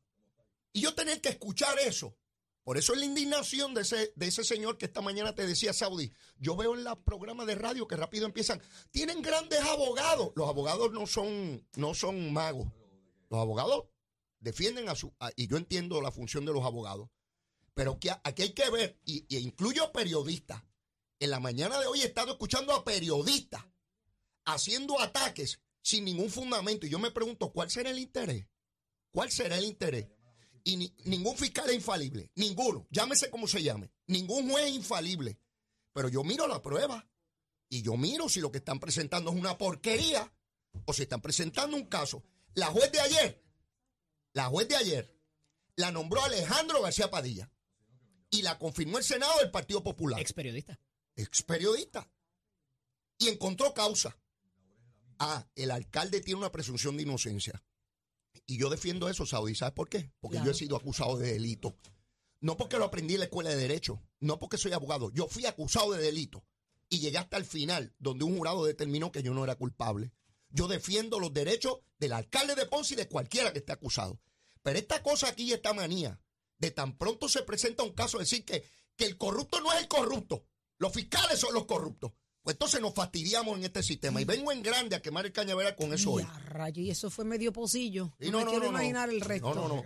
Y 0.74 0.82
yo 0.82 0.94
tener 0.94 1.22
que 1.22 1.30
escuchar 1.30 1.80
eso. 1.80 2.18
Por 2.64 2.78
eso 2.78 2.94
es 2.94 3.00
la 3.00 3.06
indignación 3.06 3.74
de 3.74 3.82
ese, 3.82 4.14
de 4.16 4.28
ese 4.28 4.44
señor 4.44 4.78
que 4.78 4.86
esta 4.86 5.02
mañana 5.02 5.36
te 5.36 5.46
decía 5.46 5.74
Saudi. 5.74 6.14
Yo 6.38 6.56
veo 6.56 6.76
en 6.76 6.84
los 6.84 6.98
programas 7.00 7.46
de 7.46 7.56
radio 7.56 7.88
que 7.88 7.98
rápido 7.98 8.26
empiezan. 8.26 8.62
Tienen 8.90 9.22
grandes 9.22 9.60
abogados. 9.62 10.32
Los 10.36 10.48
abogados 10.48 10.92
no 10.92 11.06
son, 11.06 11.68
no 11.76 11.94
son 11.94 12.32
magos. 12.32 12.68
Los 13.30 13.40
abogados 13.40 13.86
defienden 14.40 14.90
a 14.90 14.96
su. 14.96 15.14
y 15.36 15.48
yo 15.48 15.58
entiendo 15.58 16.02
la 16.02 16.12
función 16.12 16.46
de 16.46 16.54
los 16.54 16.64
abogados. 16.64 17.10
Pero 17.74 18.00
que, 18.00 18.12
aquí 18.24 18.44
hay 18.44 18.54
que 18.54 18.70
ver, 18.70 19.00
y, 19.04 19.26
y 19.28 19.40
incluyo 19.40 19.92
periodistas. 19.92 20.64
En 21.24 21.30
la 21.30 21.40
mañana 21.40 21.80
de 21.80 21.88
hoy 21.88 22.02
he 22.02 22.06
estado 22.08 22.34
escuchando 22.34 22.74
a 22.74 22.84
periodistas 22.84 23.64
haciendo 24.44 25.00
ataques 25.00 25.62
sin 25.82 26.04
ningún 26.04 26.30
fundamento. 26.30 26.86
Y 26.86 26.90
yo 26.90 27.00
me 27.00 27.12
pregunto, 27.12 27.54
¿cuál 27.54 27.72
será 27.72 27.92
el 27.92 28.00
interés? 28.00 28.46
¿Cuál 29.10 29.32
será 29.32 29.58
el 29.58 29.64
interés? 29.64 30.06
Y 30.66 30.94
ningún 31.06 31.38
fiscal 31.38 31.70
es 31.70 31.76
infalible, 31.76 32.30
ninguno, 32.36 32.88
llámese 32.90 33.30
como 33.30 33.48
se 33.48 33.64
llame, 33.64 33.90
ningún 34.06 34.50
juez 34.50 34.66
es 34.66 34.74
infalible. 34.74 35.40
Pero 35.94 36.10
yo 36.10 36.26
miro 36.26 36.46
la 36.46 36.62
prueba 36.62 37.08
y 37.70 37.84
yo 37.84 37.96
miro 37.96 38.28
si 38.28 38.42
lo 38.42 38.52
que 38.52 38.58
están 38.58 38.82
presentando 38.82 39.32
es 39.32 39.38
una 39.38 39.58
porquería 39.58 40.30
o 40.84 40.92
si 40.92 41.04
están 41.04 41.22
presentando 41.22 41.78
un 41.78 41.86
caso. 41.86 42.22
La 42.54 42.66
juez 42.66 42.92
de 42.92 43.00
ayer, 43.00 43.42
la 44.34 44.48
juez 44.48 44.68
de 44.68 44.76
ayer, 44.76 45.18
la 45.78 45.90
nombró 45.90 46.22
Alejandro 46.22 46.82
García 46.82 47.10
Padilla 47.10 47.50
y 48.30 48.42
la 48.42 48.60
confirmó 48.60 48.98
el 48.98 49.06
Senado 49.06 49.40
del 49.40 49.52
Partido 49.52 49.82
Popular. 49.82 50.20
Ex 50.20 50.34
periodista. 50.34 50.78
Ex 51.16 51.44
periodista. 51.44 52.10
Y 53.18 53.28
encontró 53.28 53.74
causa. 53.74 54.18
Ah, 55.20 55.48
el 55.56 55.72
alcalde 55.72 56.22
tiene 56.22 56.40
una 56.40 56.52
presunción 56.52 56.98
de 56.98 57.04
inocencia. 57.04 57.64
Y 58.46 58.58
yo 58.58 58.70
defiendo 58.70 59.10
eso, 59.10 59.26
Saudi. 59.26 59.56
¿Sabes 59.56 59.74
por 59.74 59.90
qué? 59.90 60.12
Porque 60.20 60.40
yo 60.44 60.52
he 60.52 60.56
sido 60.56 60.76
acusado 60.76 61.18
de 61.18 61.34
delito. 61.34 61.78
No 62.42 62.58
porque 62.58 62.78
lo 62.78 62.86
aprendí 62.86 63.14
en 63.14 63.22
la 63.22 63.26
escuela 63.26 63.52
de 63.52 63.56
Derecho, 63.56 64.04
no 64.20 64.38
porque 64.38 64.58
soy 64.58 64.74
abogado. 64.74 65.12
Yo 65.12 65.28
fui 65.28 65.46
acusado 65.46 65.94
de 65.94 66.04
delito 66.04 66.44
y 66.90 67.00
llegué 67.00 67.18
hasta 67.18 67.38
el 67.38 67.46
final, 67.46 67.96
donde 68.00 68.26
un 68.26 68.36
jurado 68.36 68.66
determinó 68.66 69.12
que 69.12 69.24
yo 69.24 69.34
no 69.34 69.46
era 69.46 69.56
culpable. 69.56 70.12
Yo 70.50 70.68
defiendo 70.68 71.20
los 71.20 71.34
derechos 71.34 71.80
del 71.98 72.12
alcalde 72.12 72.56
de 72.56 72.66
Ponce 72.66 72.96
y 72.96 72.98
de 72.98 73.08
cualquiera 73.08 73.54
que 73.54 73.60
esté 73.60 73.72
acusado. 73.72 74.20
Pero 74.62 74.78
esta 74.78 75.02
cosa 75.02 75.30
aquí, 75.30 75.54
esta 75.54 75.74
manía, 75.74 76.20
de 76.58 76.72
tan 76.72 76.98
pronto 76.98 77.30
se 77.30 77.44
presenta 77.44 77.84
un 77.84 77.94
caso, 77.94 78.20
decir 78.20 78.44
que, 78.44 78.64
que 78.96 79.06
el 79.06 79.18
corrupto 79.18 79.62
no 79.62 79.72
es 79.72 79.80
el 79.82 79.88
corrupto, 79.88 80.46
los 80.78 80.92
fiscales 80.92 81.40
son 81.40 81.54
los 81.54 81.66
corruptos. 81.66 82.12
Pues 82.44 82.56
entonces 82.56 82.82
nos 82.82 82.94
fastidiamos 82.94 83.58
en 83.58 83.64
este 83.64 83.82
sistema. 83.82 84.20
Y 84.20 84.26
vengo 84.26 84.52
en 84.52 84.62
grande 84.62 84.98
a 84.98 85.02
quemar 85.02 85.26
el 85.26 85.32
cañaveral 85.32 85.76
con 85.76 85.94
eso 85.94 86.12
hoy. 86.12 86.24
Rayo, 86.46 86.82
y 86.82 86.90
eso 86.90 87.10
fue 87.10 87.24
medio 87.24 87.54
pocillo. 87.54 88.14
Y 88.20 88.32
no, 88.32 88.44
no, 88.44 88.52
quiero 88.52 88.68
imaginar 88.68 89.10
el 89.10 89.22
resto. 89.22 89.56
No, 89.56 89.68
no, 89.68 89.76
no. 89.76 89.84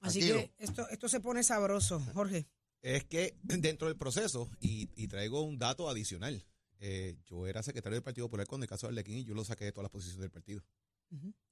Así 0.00 0.20
que 0.20 0.54
esto, 0.58 0.88
esto 0.88 1.08
se 1.08 1.20
pone 1.20 1.42
sabroso, 1.42 2.00
Jorge. 2.14 2.46
Es 2.80 3.04
que 3.04 3.36
dentro 3.42 3.88
del 3.88 3.96
proceso, 3.96 4.50
y, 4.58 4.86
traigo 5.06 5.42
un 5.42 5.58
dato 5.58 5.88
adicional, 5.88 6.44
eh, 6.80 7.16
yo 7.26 7.46
era 7.46 7.62
secretario 7.62 7.96
del 7.96 8.02
Partido 8.02 8.26
Popular 8.26 8.46
con 8.46 8.60
el 8.62 8.68
caso 8.68 8.86
de 8.86 8.92
Arlequín 8.92 9.18
y 9.18 9.24
yo 9.24 9.34
lo 9.34 9.44
saqué 9.44 9.66
de 9.66 9.72
todas 9.72 9.84
las 9.84 9.92
posiciones 9.92 10.22
del 10.22 10.30
partido. 10.30 10.62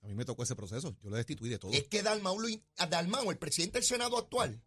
A 0.01 0.07
mí 0.09 0.15
me 0.15 0.25
tocó 0.25 0.43
ese 0.43 0.57
proceso, 0.57 0.97
yo 1.03 1.11
lo 1.11 1.17
destituí 1.17 1.51
de 1.51 1.59
todo. 1.59 1.71
Es 1.73 1.87
que 1.87 2.03
Dalmau, 2.03 2.39
Dalmau, 2.89 3.31
el 3.31 3.37
presidente 3.37 3.79
del 3.79 3.85
Senado 3.85 4.17
actual, 4.17 4.61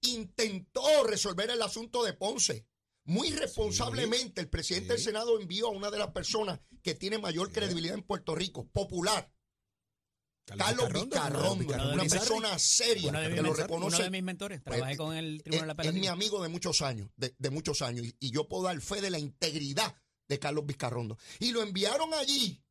intentó 0.00 1.04
resolver 1.04 1.50
el 1.50 1.60
asunto 1.60 2.02
de 2.02 2.14
Ponce 2.14 2.66
muy 3.04 3.30
responsablemente, 3.30 4.40
el 4.40 4.48
presidente 4.48 4.92
del 4.94 5.02
Senado 5.02 5.40
envió 5.40 5.68
a 5.68 5.70
una 5.70 5.90
de 5.90 5.98
las 5.98 6.10
personas 6.12 6.60
que 6.82 6.94
tiene 6.94 7.18
mayor 7.18 7.50
credibilidad 7.52 7.94
en 7.94 8.02
Puerto 8.02 8.34
Rico, 8.34 8.68
popular, 8.68 9.32
Carlos 10.56 10.92
Vicarrondo, 10.92 11.74
una 11.92 12.04
persona 12.04 12.58
seria 12.58 13.12
que 13.12 13.42
lo 13.42 13.54
reconoce. 13.54 13.96
Uno 13.96 14.04
de 14.04 14.10
mis 14.10 14.22
mentores, 14.22 14.60
pues, 14.62 14.76
trabajé 14.76 14.96
con 14.96 15.16
el 15.16 15.42
Tribunal 15.42 15.76
es, 15.78 15.86
es 15.86 15.94
mi 15.94 16.06
amigo 16.06 16.42
de 16.42 16.48
muchos 16.48 16.82
años, 16.82 17.08
de, 17.16 17.50
muchos 17.50 17.82
años, 17.82 18.06
y, 18.18 18.30
yo 18.30 18.48
puedo 18.48 18.64
dar 18.64 18.80
fe 18.80 19.00
de 19.00 19.10
la 19.10 19.18
integridad 19.18 19.94
de 20.28 20.38
Carlos 20.38 20.66
Vizcarrondo. 20.66 21.18
Y 21.38 21.52
lo 21.52 21.62
enviaron 21.62 22.14
allí 22.14 22.62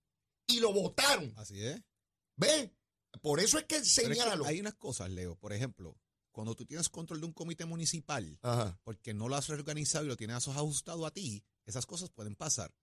y 0.47 0.59
lo 0.59 0.73
votaron. 0.73 1.33
Así 1.37 1.63
es. 1.63 1.81
¿Ve? 2.35 2.73
Por 3.21 3.39
eso 3.39 3.57
es 3.57 3.65
que 3.65 3.83
señalo. 3.83 4.45
hay 4.45 4.59
unas 4.59 4.75
cosas, 4.75 5.09
Leo, 5.09 5.35
por 5.35 5.53
ejemplo, 5.53 5.97
cuando 6.39 6.55
tú 6.55 6.65
tienes 6.65 6.87
control 6.87 7.19
de 7.19 7.25
un 7.25 7.33
comité 7.33 7.65
municipal, 7.65 8.39
porque 8.85 9.13
no 9.13 9.27
lo 9.27 9.35
has 9.35 9.49
reorganizado 9.49 10.05
y 10.05 10.07
lo 10.07 10.15
tienes 10.15 10.47
ajustado 10.47 11.05
a 11.05 11.11
ti, 11.11 11.43
esas 11.65 11.85
cosas 11.85 12.11
pueden 12.11 12.33
pasar. 12.33 12.73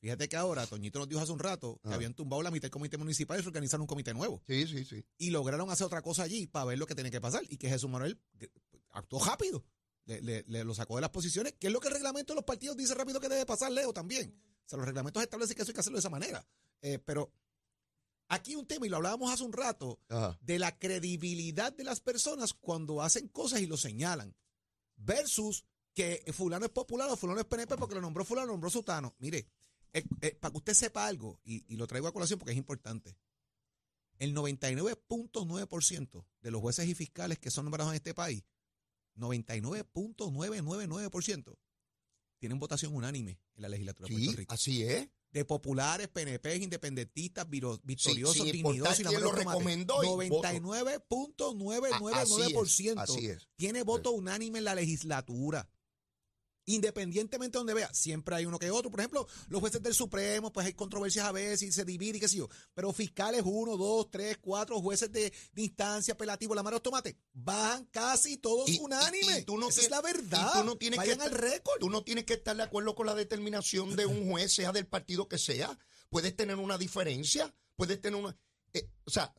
Fíjate 0.00 0.28
que 0.28 0.36
ahora, 0.36 0.66
Toñito 0.66 0.98
nos 0.98 1.08
dijo 1.08 1.22
hace 1.22 1.32
un 1.32 1.38
rato 1.38 1.80
que 1.82 1.94
habían 1.94 2.12
tumbado 2.12 2.42
la 2.42 2.50
mitad 2.50 2.64
del 2.64 2.72
comité 2.72 2.98
municipal 2.98 3.38
y 3.38 3.40
reorganizaron 3.40 3.84
un 3.84 3.86
comité 3.86 4.12
nuevo. 4.12 4.42
Sí, 4.46 4.66
sí, 4.66 4.84
sí. 4.84 5.02
Y 5.16 5.30
lograron 5.30 5.70
hacer 5.70 5.86
otra 5.86 6.02
cosa 6.02 6.24
allí 6.24 6.46
para 6.46 6.66
ver 6.66 6.78
lo 6.78 6.86
que 6.86 6.94
tenía 6.94 7.10
que 7.10 7.22
pasar. 7.22 7.42
Y 7.48 7.56
que 7.56 7.70
Jesús 7.70 7.88
Manuel 7.88 8.20
actuó 8.90 9.24
rápido. 9.24 9.64
Le, 10.04 10.44
lo 10.64 10.74
sacó 10.74 10.96
de 10.96 11.00
las 11.00 11.08
posiciones, 11.08 11.54
que 11.58 11.68
es 11.68 11.72
lo 11.72 11.80
que 11.80 11.88
el 11.88 11.94
reglamento 11.94 12.34
de 12.34 12.36
los 12.36 12.44
partidos 12.44 12.76
dice 12.76 12.94
rápido 12.94 13.18
que 13.18 13.30
debe 13.30 13.46
pasar, 13.46 13.72
Leo, 13.72 13.94
también. 13.94 14.38
O 14.66 14.68
sea, 14.68 14.76
los 14.76 14.84
reglamentos 14.84 15.22
establecen 15.22 15.56
que 15.56 15.62
eso 15.62 15.70
hay 15.70 15.74
que 15.74 15.80
hacerlo 15.80 15.96
de 15.96 16.00
esa 16.00 16.10
manera. 16.10 16.46
Eh, 16.82 16.98
pero 16.98 17.32
Aquí 18.28 18.56
un 18.56 18.66
tema, 18.66 18.86
y 18.86 18.88
lo 18.88 18.96
hablábamos 18.96 19.32
hace 19.32 19.44
un 19.44 19.52
rato, 19.52 20.00
de 20.40 20.58
la 20.58 20.76
credibilidad 20.78 21.72
de 21.72 21.84
las 21.84 22.00
personas 22.00 22.54
cuando 22.54 23.02
hacen 23.02 23.28
cosas 23.28 23.60
y 23.60 23.66
lo 23.66 23.76
señalan, 23.76 24.34
versus 24.96 25.64
que 25.94 26.24
fulano 26.32 26.66
es 26.66 26.72
popular 26.72 27.08
o 27.10 27.16
fulano 27.16 27.38
es 27.40 27.46
PNP 27.46 27.76
porque 27.76 27.94
lo 27.94 28.00
nombró 28.00 28.24
fulano, 28.24 28.48
lo 28.48 28.54
nombró 28.54 28.70
sutano. 28.70 29.14
Mire, 29.18 29.46
eh, 29.92 30.02
eh, 30.20 30.34
para 30.34 30.50
que 30.52 30.58
usted 30.58 30.74
sepa 30.74 31.06
algo, 31.06 31.40
y, 31.44 31.76
lo 31.76 31.86
traigo 31.86 32.08
a 32.08 32.12
colación 32.12 32.38
porque 32.38 32.52
es 32.52 32.58
importante, 32.58 33.16
el 34.18 34.34
99.9% 34.34 36.26
de 36.40 36.50
los 36.50 36.60
jueces 36.60 36.86
y 36.86 36.94
fiscales 36.94 37.38
que 37.38 37.50
son 37.50 37.64
nombrados 37.64 37.92
en 37.92 37.96
este 37.96 38.12
país, 38.12 38.44
99.999%, 39.16 41.56
tienen 42.38 42.58
votación 42.58 42.94
unánime 42.94 43.40
en 43.54 43.62
la 43.62 43.68
legislatura 43.68 44.08
de 44.08 44.14
Puerto 44.14 44.36
Rico. 44.36 44.52
Así 44.52 44.82
es 44.82 45.08
de 45.36 45.44
populares, 45.44 46.08
PNP, 46.08 46.56
independentistas, 46.56 47.46
victoriosos, 47.50 48.46
sí, 48.46 48.52
dignidosos 48.52 49.00
y 49.00 49.02
la 49.02 49.10
lo 49.12 49.32
recomendó 49.32 50.02
99.999% 50.02 51.54
tiene 53.54 53.82
voto 53.82 54.12
unánime 54.12 54.60
en 54.60 54.64
la 54.64 54.74
legislatura. 54.74 55.68
Independientemente 56.68 57.56
de 57.56 57.60
donde 57.60 57.74
vea, 57.74 57.94
siempre 57.94 58.34
hay 58.34 58.44
uno 58.44 58.58
que 58.58 58.72
otro. 58.72 58.90
Por 58.90 58.98
ejemplo, 58.98 59.28
los 59.48 59.60
jueces 59.60 59.80
del 59.82 59.94
Supremo, 59.94 60.52
pues 60.52 60.66
hay 60.66 60.72
controversias 60.72 61.24
a 61.24 61.32
veces 61.32 61.62
y 61.62 61.72
se 61.72 61.84
divide 61.84 62.18
y 62.18 62.20
qué 62.20 62.28
sé 62.28 62.38
yo. 62.38 62.48
Pero 62.74 62.92
fiscales, 62.92 63.42
uno, 63.44 63.76
dos, 63.76 64.10
tres, 64.10 64.38
cuatro, 64.38 64.80
jueces 64.80 65.12
de, 65.12 65.32
distancia, 65.52 66.14
apelativo, 66.14 66.56
la 66.56 66.64
mano 66.64 66.82
tomate, 66.82 67.16
van 67.32 67.84
casi 67.86 68.38
todos 68.38 68.68
unánimes. 68.80 69.46
Esa 69.68 69.80
es 69.80 69.90
la 69.90 70.02
verdad. 70.02 70.52
tú 70.54 70.64
no 70.64 70.76
tienes 70.76 70.96
Vayan 70.96 71.18
que 71.18 71.24
al 71.24 71.30
récord. 71.30 71.78
Tú 71.78 71.88
no 71.88 72.02
tienes 72.02 72.24
que 72.24 72.34
estar 72.34 72.56
de 72.56 72.64
acuerdo 72.64 72.96
con 72.96 73.06
la 73.06 73.14
determinación 73.14 73.94
de 73.94 74.06
un 74.06 74.28
juez, 74.28 74.52
sea 74.52 74.72
del 74.72 74.88
partido 74.88 75.28
que 75.28 75.38
sea. 75.38 75.78
Puedes 76.08 76.34
tener 76.34 76.56
una 76.56 76.78
diferencia, 76.78 77.54
puedes 77.76 78.00
tener 78.00 78.20
una. 78.20 78.36
Eh, 78.72 78.90
o 79.04 79.10
sea, 79.10 79.32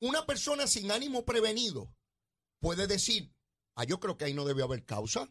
una 0.00 0.26
persona 0.26 0.66
sin 0.66 0.90
ánimo 0.90 1.24
prevenido 1.24 1.90
puede 2.60 2.86
decir, 2.86 3.32
ah, 3.76 3.84
yo 3.84 3.98
creo 3.98 4.18
que 4.18 4.26
ahí 4.26 4.34
no 4.34 4.44
debe 4.44 4.62
haber 4.62 4.84
causa 4.84 5.30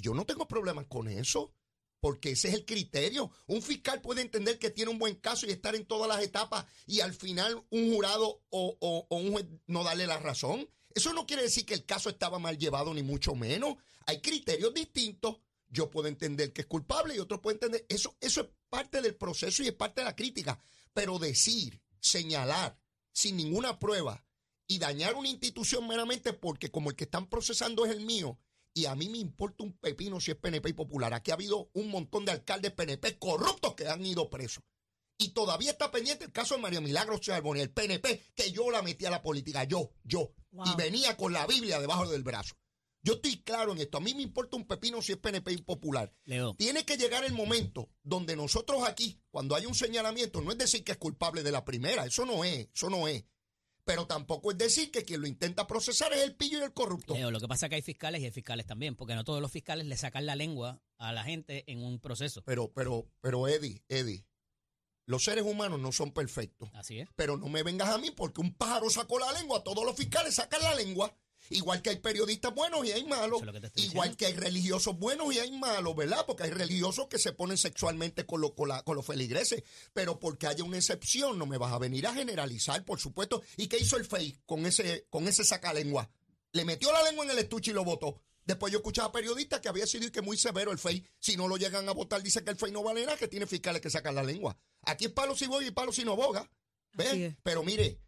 yo 0.00 0.14
no 0.14 0.26
tengo 0.26 0.46
problemas 0.48 0.86
con 0.86 1.08
eso, 1.08 1.52
porque 2.00 2.32
ese 2.32 2.48
es 2.48 2.54
el 2.54 2.64
criterio. 2.64 3.30
Un 3.46 3.62
fiscal 3.62 4.00
puede 4.00 4.22
entender 4.22 4.58
que 4.58 4.70
tiene 4.70 4.90
un 4.90 4.98
buen 4.98 5.16
caso 5.16 5.46
y 5.46 5.50
estar 5.50 5.74
en 5.74 5.86
todas 5.86 6.08
las 6.08 6.22
etapas 6.22 6.66
y 6.86 7.00
al 7.00 7.12
final 7.14 7.62
un 7.70 7.92
jurado 7.92 8.42
o, 8.50 9.06
un 9.10 9.32
juez 9.32 9.46
no 9.66 9.84
darle 9.84 10.06
la 10.06 10.18
razón. 10.18 10.68
Eso 10.94 11.12
no 11.12 11.26
quiere 11.26 11.42
decir 11.42 11.66
que 11.66 11.74
el 11.74 11.84
caso 11.84 12.08
estaba 12.08 12.38
mal 12.38 12.58
llevado, 12.58 12.92
ni 12.94 13.02
mucho 13.02 13.34
menos. 13.34 13.76
Hay 14.06 14.20
criterios 14.20 14.74
distintos. 14.74 15.36
Yo 15.68 15.88
puedo 15.88 16.08
entender 16.08 16.52
que 16.52 16.62
es 16.62 16.66
culpable 16.66 17.14
y 17.14 17.20
otro 17.20 17.40
puede 17.40 17.56
entender. 17.56 17.86
Eso, 17.88 18.16
eso 18.20 18.40
es 18.40 18.48
parte 18.68 19.00
del 19.00 19.14
proceso 19.14 19.62
y 19.62 19.68
es 19.68 19.74
parte 19.74 20.00
de 20.00 20.06
la 20.06 20.16
crítica. 20.16 20.58
Pero 20.92 21.18
decir, 21.20 21.80
señalar, 22.00 22.76
sin 23.12 23.36
ninguna 23.36 23.78
prueba 23.78 24.24
y 24.66 24.78
dañar 24.78 25.14
una 25.14 25.28
institución 25.28 25.86
meramente 25.86 26.32
porque 26.32 26.70
como 26.70 26.90
el 26.90 26.96
que 26.96 27.04
están 27.04 27.28
procesando 27.28 27.84
es 27.84 27.92
el 27.92 28.04
mío, 28.04 28.38
y 28.74 28.86
a 28.86 28.94
mí 28.94 29.08
me 29.08 29.18
importa 29.18 29.64
un 29.64 29.72
pepino 29.72 30.20
si 30.20 30.30
es 30.30 30.36
PNP 30.36 30.70
y 30.70 30.72
popular. 30.74 31.12
Aquí 31.14 31.30
ha 31.30 31.34
habido 31.34 31.70
un 31.74 31.90
montón 31.90 32.24
de 32.24 32.32
alcaldes 32.32 32.72
PNP 32.72 33.18
corruptos 33.18 33.74
que 33.74 33.88
han 33.88 34.04
ido 34.04 34.30
presos. 34.30 34.62
Y 35.18 35.30
todavía 35.30 35.72
está 35.72 35.90
pendiente 35.90 36.24
el 36.24 36.32
caso 36.32 36.54
de 36.54 36.62
María 36.62 36.80
Milagros 36.80 37.20
Charboni, 37.20 37.60
el 37.60 37.70
PNP, 37.70 38.32
que 38.34 38.52
yo 38.52 38.70
la 38.70 38.80
metí 38.80 39.04
a 39.04 39.10
la 39.10 39.22
política, 39.22 39.64
yo, 39.64 39.92
yo. 40.02 40.32
Y 40.64 40.74
venía 40.76 41.16
con 41.16 41.32
la 41.32 41.46
Biblia 41.46 41.78
debajo 41.78 42.08
del 42.08 42.22
brazo. 42.22 42.54
Yo 43.02 43.14
estoy 43.14 43.42
claro 43.42 43.72
en 43.72 43.78
esto. 43.78 43.98
A 43.98 44.00
mí 44.00 44.14
me 44.14 44.22
importa 44.22 44.56
un 44.56 44.66
pepino 44.66 45.00
si 45.00 45.12
es 45.12 45.18
PNP 45.18 45.52
y 45.52 45.62
popular. 45.62 46.14
Tiene 46.56 46.84
que 46.84 46.96
llegar 46.96 47.24
el 47.24 47.32
momento 47.32 47.90
donde 48.02 48.36
nosotros 48.36 48.82
aquí, 48.86 49.20
cuando 49.30 49.54
hay 49.54 49.66
un 49.66 49.74
señalamiento, 49.74 50.40
no 50.42 50.52
es 50.52 50.58
decir 50.58 50.84
que 50.84 50.92
es 50.92 50.98
culpable 50.98 51.42
de 51.42 51.52
la 51.52 51.64
primera. 51.64 52.06
Eso 52.06 52.26
no 52.26 52.44
es, 52.44 52.68
eso 52.74 52.90
no 52.90 53.08
es. 53.08 53.24
Pero 53.90 54.06
tampoco 54.06 54.50
es 54.50 54.58
decir 54.58 54.90
que 54.90 55.04
quien 55.04 55.20
lo 55.20 55.26
intenta 55.26 55.66
procesar 55.66 56.12
es 56.12 56.22
el 56.22 56.36
pillo 56.36 56.60
y 56.60 56.62
el 56.62 56.72
corrupto. 56.72 57.16
lo 57.30 57.40
que 57.40 57.48
pasa 57.48 57.66
es 57.66 57.70
que 57.70 57.76
hay 57.76 57.82
fiscales 57.82 58.20
y 58.22 58.26
hay 58.26 58.30
fiscales 58.30 58.66
también, 58.66 58.94
porque 58.94 59.14
no 59.14 59.24
todos 59.24 59.42
los 59.42 59.50
fiscales 59.50 59.86
le 59.86 59.96
sacan 59.96 60.26
la 60.26 60.36
lengua 60.36 60.80
a 60.98 61.12
la 61.12 61.24
gente 61.24 61.64
en 61.66 61.82
un 61.82 61.98
proceso. 61.98 62.42
Pero, 62.44 62.72
pero, 62.72 63.10
pero, 63.20 63.48
Eddie, 63.48 63.82
Eddie, 63.88 64.24
Los 65.06 65.24
seres 65.24 65.44
humanos 65.44 65.80
no 65.80 65.92
son 65.92 66.12
perfectos. 66.12 66.70
Así 66.74 67.00
es. 67.00 67.08
Pero 67.16 67.36
no 67.36 67.48
me 67.48 67.62
vengas 67.62 67.88
a 67.88 67.98
mí 67.98 68.10
porque 68.10 68.40
un 68.40 68.54
pájaro 68.54 68.90
sacó 68.90 69.18
la 69.18 69.32
lengua. 69.32 69.64
Todos 69.64 69.84
los 69.84 69.96
fiscales 69.96 70.34
sacan 70.34 70.62
la 70.62 70.74
lengua. 70.74 71.16
Igual 71.52 71.82
que 71.82 71.90
hay 71.90 71.96
periodistas 71.98 72.54
buenos 72.54 72.86
y 72.86 72.92
hay 72.92 73.04
malos. 73.04 73.42
Es 73.42 73.84
Igual 73.84 74.10
diciendo. 74.10 74.16
que 74.16 74.26
hay 74.26 74.32
religiosos 74.34 74.98
buenos 74.98 75.34
y 75.34 75.38
hay 75.40 75.50
malos, 75.58 75.94
¿verdad? 75.96 76.24
Porque 76.26 76.44
hay 76.44 76.50
religiosos 76.50 77.08
que 77.08 77.18
se 77.18 77.32
ponen 77.32 77.58
sexualmente 77.58 78.24
con, 78.24 78.40
lo- 78.40 78.54
con, 78.54 78.68
la- 78.68 78.82
con 78.84 78.96
los 78.96 79.04
feligreses. 79.04 79.62
Pero 79.92 80.18
porque 80.20 80.46
haya 80.46 80.62
una 80.64 80.78
excepción, 80.78 81.38
no 81.38 81.46
me 81.46 81.58
vas 81.58 81.72
a 81.72 81.78
venir 81.78 82.06
a 82.06 82.14
generalizar, 82.14 82.84
por 82.84 83.00
supuesto. 83.00 83.42
¿Y 83.56 83.66
qué 83.66 83.78
hizo 83.78 83.96
el 83.96 84.04
FEI 84.06 84.38
con 84.46 84.64
ese, 84.64 85.06
con 85.10 85.26
ese 85.28 85.44
sacalengua? 85.44 86.08
Le 86.52 86.64
metió 86.64 86.92
la 86.92 87.02
lengua 87.02 87.24
en 87.24 87.32
el 87.32 87.38
estuche 87.40 87.72
y 87.72 87.74
lo 87.74 87.84
votó. 87.84 88.22
Después 88.44 88.72
yo 88.72 88.78
escuchaba 88.78 89.12
periodistas 89.12 89.60
que 89.60 89.68
había 89.68 89.86
sido 89.86 90.06
y 90.06 90.10
que 90.10 90.22
muy 90.22 90.36
severo 90.36 90.72
el 90.72 90.78
FEI. 90.78 91.04
Si 91.18 91.36
no 91.36 91.46
lo 91.48 91.56
llegan 91.56 91.88
a 91.88 91.92
votar, 91.92 92.22
dice 92.22 92.42
que 92.42 92.50
el 92.50 92.56
FEI 92.56 92.72
no 92.72 92.82
vale 92.82 93.04
nada, 93.04 93.16
que 93.18 93.28
tiene 93.28 93.46
fiscales 93.46 93.82
que 93.82 93.90
sacan 93.90 94.14
la 94.14 94.22
lengua. 94.22 94.56
Aquí 94.82 95.04
es 95.06 95.10
palo 95.12 95.36
si 95.36 95.46
voy 95.46 95.66
y 95.66 95.70
palo 95.72 95.92
si 95.92 96.04
no 96.04 96.16
boga. 96.16 96.48
¿Ves? 96.94 97.34
Pero 97.42 97.62
mire, 97.62 98.00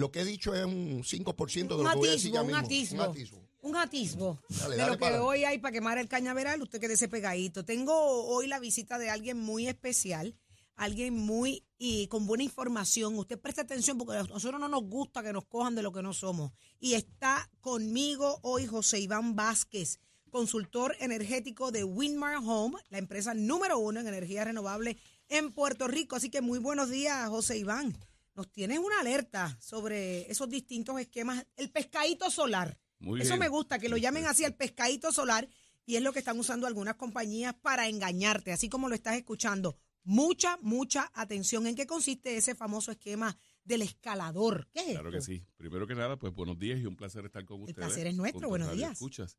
lo 0.00 0.10
que 0.10 0.20
he 0.20 0.24
dicho 0.24 0.54
es 0.54 0.64
un 0.64 1.02
5% 1.04 1.68
de 1.68 1.74
Un 1.76 1.84
lo 1.84 1.90
que 1.90 1.96
voy 1.96 2.08
a 2.08 2.12
decir 2.12 2.32
un 2.32 2.54
atisbo. 2.54 2.96
Un 2.96 3.00
atisbo. 3.10 3.48
Un 3.62 3.76
atisbo 3.76 4.40
Dale, 4.48 4.76
de 4.76 4.86
lo 4.86 4.92
que 4.92 4.98
para- 4.98 5.22
hoy 5.22 5.44
hay 5.44 5.58
para 5.58 5.72
quemar 5.72 5.98
el 5.98 6.08
cañaveral, 6.08 6.62
usted 6.62 6.80
quédese 6.80 7.08
pegadito. 7.08 7.64
Tengo 7.64 7.92
hoy 8.26 8.46
la 8.46 8.58
visita 8.58 8.98
de 8.98 9.10
alguien 9.10 9.38
muy 9.38 9.68
especial, 9.68 10.34
alguien 10.76 11.14
muy 11.14 11.66
y 11.76 12.06
con 12.06 12.26
buena 12.26 12.42
información. 12.42 13.16
Usted 13.18 13.38
preste 13.38 13.60
atención 13.60 13.98
porque 13.98 14.16
a 14.16 14.22
nosotros 14.22 14.58
no 14.58 14.68
nos 14.68 14.82
gusta 14.84 15.22
que 15.22 15.32
nos 15.34 15.44
cojan 15.44 15.74
de 15.74 15.82
lo 15.82 15.92
que 15.92 16.02
no 16.02 16.14
somos. 16.14 16.52
Y 16.78 16.94
está 16.94 17.50
conmigo 17.60 18.38
hoy 18.42 18.66
José 18.66 18.98
Iván 19.00 19.36
Vázquez, 19.36 20.00
consultor 20.30 20.96
energético 21.00 21.70
de 21.70 21.84
Winmar 21.84 22.36
Home, 22.36 22.78
la 22.88 22.96
empresa 22.98 23.34
número 23.34 23.78
uno 23.78 24.00
en 24.00 24.08
energía 24.08 24.44
renovable 24.44 24.96
en 25.28 25.52
Puerto 25.52 25.86
Rico. 25.86 26.16
Así 26.16 26.30
que 26.30 26.40
muy 26.40 26.58
buenos 26.58 26.88
días, 26.88 27.28
José 27.28 27.58
Iván. 27.58 27.94
Nos 28.34 28.50
tienes 28.50 28.78
una 28.78 29.00
alerta 29.00 29.58
sobre 29.60 30.30
esos 30.30 30.48
distintos 30.48 30.98
esquemas. 31.00 31.46
El 31.56 31.70
pescadito 31.70 32.30
solar. 32.30 32.78
Muy 32.98 33.20
Eso 33.20 33.30
bien. 33.30 33.40
me 33.40 33.48
gusta, 33.48 33.78
que 33.78 33.88
lo 33.88 33.96
llamen 33.96 34.26
así 34.26 34.44
el 34.44 34.54
pescadito 34.54 35.10
solar 35.12 35.48
y 35.86 35.96
es 35.96 36.02
lo 36.02 36.12
que 36.12 36.18
están 36.20 36.38
usando 36.38 36.66
algunas 36.66 36.94
compañías 36.94 37.54
para 37.54 37.88
engañarte, 37.88 38.52
así 38.52 38.68
como 38.68 38.88
lo 38.88 38.94
estás 38.94 39.16
escuchando. 39.16 39.76
Mucha, 40.02 40.56
mucha 40.62 41.10
atención 41.14 41.66
en 41.66 41.74
qué 41.74 41.86
consiste 41.86 42.36
ese 42.36 42.54
famoso 42.54 42.90
esquema 42.92 43.36
del 43.64 43.82
escalador. 43.82 44.68
¿Qué 44.72 44.80
es 44.80 44.86
Claro 44.92 45.10
que 45.10 45.20
sí. 45.20 45.44
Primero 45.56 45.86
que 45.86 45.94
nada, 45.94 46.16
pues 46.16 46.32
buenos 46.32 46.58
días 46.58 46.80
y 46.80 46.86
un 46.86 46.96
placer 46.96 47.24
estar 47.24 47.44
con 47.44 47.60
ustedes. 47.62 47.76
placer 47.76 48.06
es 48.06 48.14
nuestro, 48.14 48.48
buenos 48.48 48.68
días. 48.68 48.82
radioescuchas. 48.90 49.38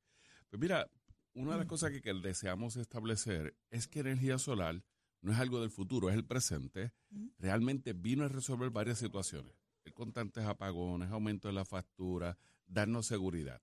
Pues 0.50 0.60
mira, 0.60 0.90
una 1.34 1.54
de 1.54 1.58
las 1.60 1.68
cosas 1.68 1.92
que, 1.92 2.02
que 2.02 2.14
deseamos 2.14 2.76
establecer 2.76 3.56
es 3.70 3.88
que 3.88 4.00
energía 4.02 4.38
solar 4.38 4.84
no 5.22 5.32
es 5.32 5.40
algo 5.40 5.62
del 5.62 5.70
futuro, 5.70 6.10
es 6.10 6.16
el 6.16 6.26
presente. 6.26 6.94
Realmente 7.38 7.94
vino 7.94 8.24
a 8.24 8.28
resolver 8.28 8.70
varias 8.70 9.00
situaciones. 9.00 9.54
El 9.84 9.94
constantes 9.94 10.46
apagones, 10.46 11.10
aumento 11.12 11.48
de 11.48 11.54
la 11.54 11.66
factura, 11.66 12.38
darnos 12.68 13.08
seguridad. 13.08 13.62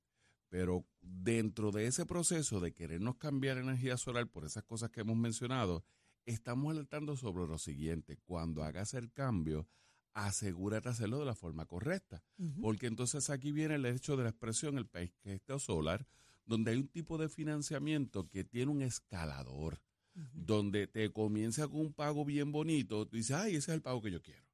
Pero 0.48 0.86
dentro 1.00 1.70
de 1.72 1.86
ese 1.86 2.06
proceso 2.06 2.60
de 2.60 2.72
querernos 2.72 3.16
cambiar 3.16 3.58
energía 3.58 3.96
solar 3.96 4.28
por 4.28 4.44
esas 4.44 4.64
cosas 4.64 4.90
que 4.90 5.00
hemos 5.00 5.16
mencionado, 5.16 5.84
estamos 6.24 6.70
alertando 6.70 7.16
sobre 7.16 7.46
lo 7.46 7.58
siguiente. 7.58 8.16
Cuando 8.24 8.62
hagas 8.62 8.94
el 8.94 9.12
cambio, 9.12 9.68
asegúrate 10.14 10.88
de 10.88 10.92
hacerlo 10.92 11.18
de 11.18 11.26
la 11.26 11.34
forma 11.34 11.66
correcta. 11.66 12.22
Porque 12.60 12.86
entonces 12.86 13.30
aquí 13.30 13.52
viene 13.52 13.74
el 13.74 13.86
hecho 13.86 14.16
de 14.16 14.24
la 14.24 14.30
expresión, 14.30 14.78
el 14.78 14.86
pesquesto 14.86 15.58
solar, 15.58 16.06
donde 16.46 16.70
hay 16.70 16.78
un 16.78 16.88
tipo 16.88 17.18
de 17.18 17.28
financiamiento 17.28 18.28
que 18.28 18.42
tiene 18.44 18.72
un 18.72 18.82
escalador, 18.82 19.82
donde 20.34 20.86
te 20.86 21.10
comienza 21.12 21.68
con 21.68 21.80
un 21.80 21.92
pago 21.92 22.24
bien 22.24 22.52
bonito, 22.52 23.06
tú 23.06 23.16
dices, 23.16 23.36
ay, 23.36 23.50
ese 23.56 23.70
es 23.72 23.74
el 23.76 23.82
pago 23.82 24.00
que 24.02 24.10
yo 24.10 24.22
quiero. 24.22 24.44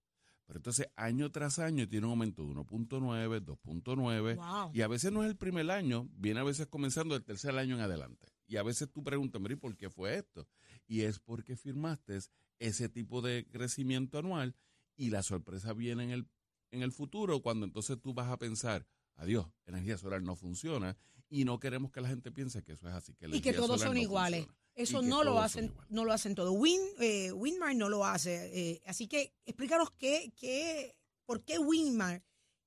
Pero 0.47 0.59
entonces 0.59 0.89
año 0.97 1.31
tras 1.31 1.59
año 1.59 1.89
tiene 1.89 2.07
un 2.07 2.11
aumento 2.13 2.43
de 2.45 2.53
1.9, 2.55 3.45
2.9, 3.45 4.37
Wow. 4.37 4.71
y 4.75 4.83
a 4.83 4.89
veces 4.89 5.11
no 5.13 5.23
es 5.25 5.31
el 5.31 5.37
primer 5.37 5.71
año, 5.71 6.09
viene 6.13 6.41
a 6.41 6.45
veces 6.45 6.67
comenzando 6.67 7.17
el 7.17 7.25
tercer 7.25 7.57
año 7.57 7.77
en 7.77 7.81
adelante. 7.81 8.29
Y 8.47 8.57
a 8.57 8.63
veces 8.63 8.91
tú 8.93 9.03
preguntas, 9.03 9.41
Mary, 9.41 9.57
¿por 9.57 9.75
qué 9.77 9.89
fue 9.89 10.17
esto? 10.17 10.47
Y 10.87 11.01
es 11.03 11.19
porque 11.19 11.57
firmaste 11.57 12.19
ese 12.59 12.89
tipo 12.91 13.23
de 13.23 13.47
crecimiento 13.51 14.19
anual 14.19 14.55
y 14.97 15.09
la 15.11 15.23
sorpresa 15.23 15.73
viene 15.73 16.05
en 16.05 16.11
el, 16.11 16.29
en 16.71 16.83
el 16.83 16.93
futuro 16.93 17.41
cuando 17.41 17.65
entonces 17.65 17.99
tú 18.01 18.13
vas 18.13 18.29
a 18.31 18.37
pensar, 18.39 18.87
adiós, 19.17 19.47
energía 19.67 19.97
solar 19.97 20.23
no 20.23 20.37
funciona 20.37 20.97
y 21.31 21.45
no 21.47 21.59
queremos 21.59 21.91
que 21.91 22.03
la 22.03 22.09
gente 22.09 22.31
piense 22.31 22.63
que 22.63 22.73
eso 22.73 22.87
es 22.87 22.95
así. 22.95 23.15
Que 23.15 23.29
Y 23.35 23.41
que 23.41 23.55
todos 23.55 23.81
son 23.81 23.95
no 23.95 24.01
iguales. 24.01 24.41
funciona. 24.45 24.64
Eso 24.75 25.03
no 25.03 25.23
lo 25.23 25.41
hacen, 25.41 25.73
no 25.89 26.05
lo 26.05 26.13
hacen 26.13 26.35
todo. 26.35 26.53
Win, 26.53 26.81
eh, 27.01 27.33
Winmar 27.33 27.77
no 27.77 27.89
lo 27.89 28.05
hace. 28.05 28.51
eh, 28.53 28.83
así 28.87 29.07
que 29.07 29.33
explícanos 29.47 29.91
qué, 29.93 30.33
qué, 30.37 30.97
por 31.25 31.45
qué 31.45 31.59
Winmar 31.59 32.23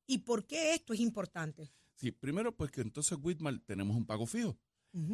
y 0.05 0.19
por 0.19 0.45
qué 0.45 0.73
esto 0.73 0.93
es 0.93 0.99
importante. 0.99 1.71
Sí, 1.95 2.11
primero 2.11 2.55
pues 2.55 2.71
que 2.71 2.81
entonces 2.81 3.17
Whitmar 3.21 3.59
tenemos 3.65 3.95
un 3.95 4.05
pago 4.05 4.25
fijo. 4.25 4.57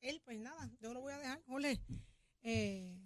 él? 0.01 0.23
Pues 0.25 0.39
nada, 0.39 0.71
yo 0.79 0.95
lo 0.95 1.01
voy 1.01 1.15
a 1.15 1.19
dejar. 1.19 1.43
Ole, 1.49 1.81
eh, 2.43 2.97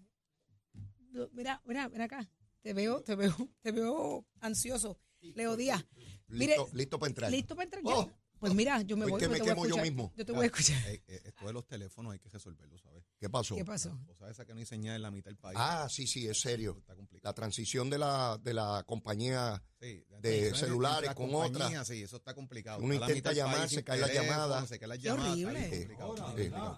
mira, 1.32 1.62
mira, 1.64 1.88
mira 1.88 2.04
acá. 2.04 2.30
Te 2.62 2.72
veo, 2.74 3.02
te 3.02 3.14
veo, 3.14 3.34
te 3.62 3.72
veo 3.72 4.26
ansioso. 4.40 4.98
Leo 5.20 5.56
Díaz. 5.56 5.84
Mire, 6.28 6.56
Listo, 6.56 6.68
listo 6.76 6.98
para 6.98 7.08
entrar. 7.08 7.30
¿listo 7.30 7.54
para 7.56 7.64
entrar? 7.64 7.82
Oh. 7.84 8.10
Pues 8.38 8.54
mira, 8.54 8.82
yo 8.82 8.96
me 8.96 9.02
Pues 9.06 9.10
voy. 9.12 9.18
que 9.20 9.24
yo 9.26 9.30
me 9.30 9.36
te 9.36 9.42
voy 9.42 9.50
a 9.50 9.54
quemo 9.54 9.62
yo 9.64 9.68
escuchar. 9.68 9.84
mismo. 9.84 10.12
Yo 10.16 10.24
te 10.26 10.32
voy 10.32 10.42
a 10.44 10.46
escuchar. 10.46 10.76
Eh, 10.88 11.02
eh, 11.08 11.22
esto 11.24 11.46
de 11.46 11.52
los 11.52 11.66
teléfonos 11.66 12.12
hay 12.12 12.18
que 12.18 12.28
resolverlo, 12.28 12.78
¿sabes? 12.78 13.04
¿Qué 13.18 13.28
pasó? 13.28 13.56
¿Qué 13.56 13.64
pasó? 13.64 13.98
O 14.08 14.14
sea, 14.16 14.30
esa 14.30 14.44
que 14.44 14.54
no 14.54 14.60
hay 14.60 14.66
señal 14.66 14.96
en 14.96 15.02
la 15.02 15.10
mitad 15.10 15.30
del 15.30 15.36
país. 15.38 15.56
Ah, 15.60 15.88
sí, 15.90 16.06
sí, 16.06 16.26
es 16.28 16.40
serio. 16.40 16.76
Está 16.78 16.94
complicado. 16.94 17.28
La 17.30 17.34
transición 17.34 17.90
de 17.90 17.98
la, 17.98 18.38
de 18.42 18.54
la 18.54 18.84
compañía 18.86 19.62
Sí, 19.80 20.04
de 20.20 20.54
celulares 20.56 21.14
con 21.14 21.32
otra. 21.34 21.84
Sí, 21.84 22.02
eso 22.02 22.16
está 22.16 22.34
complicado. 22.34 22.80
Uno 22.82 22.94
intenta 22.94 23.32
llamar, 23.32 23.58
país 23.58 23.72
se 23.72 23.84
cae 23.84 24.00
la 24.00 24.12
llamada. 24.12 24.66
Se 24.66 24.78
cae 24.78 24.88
la 24.88 24.96
Qué 24.98 25.04
llamada. 25.04 25.30
horrible. 25.30 25.88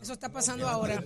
Eso 0.02 0.12
está 0.12 0.30
pasando 0.30 0.68
ahora. 0.68 1.02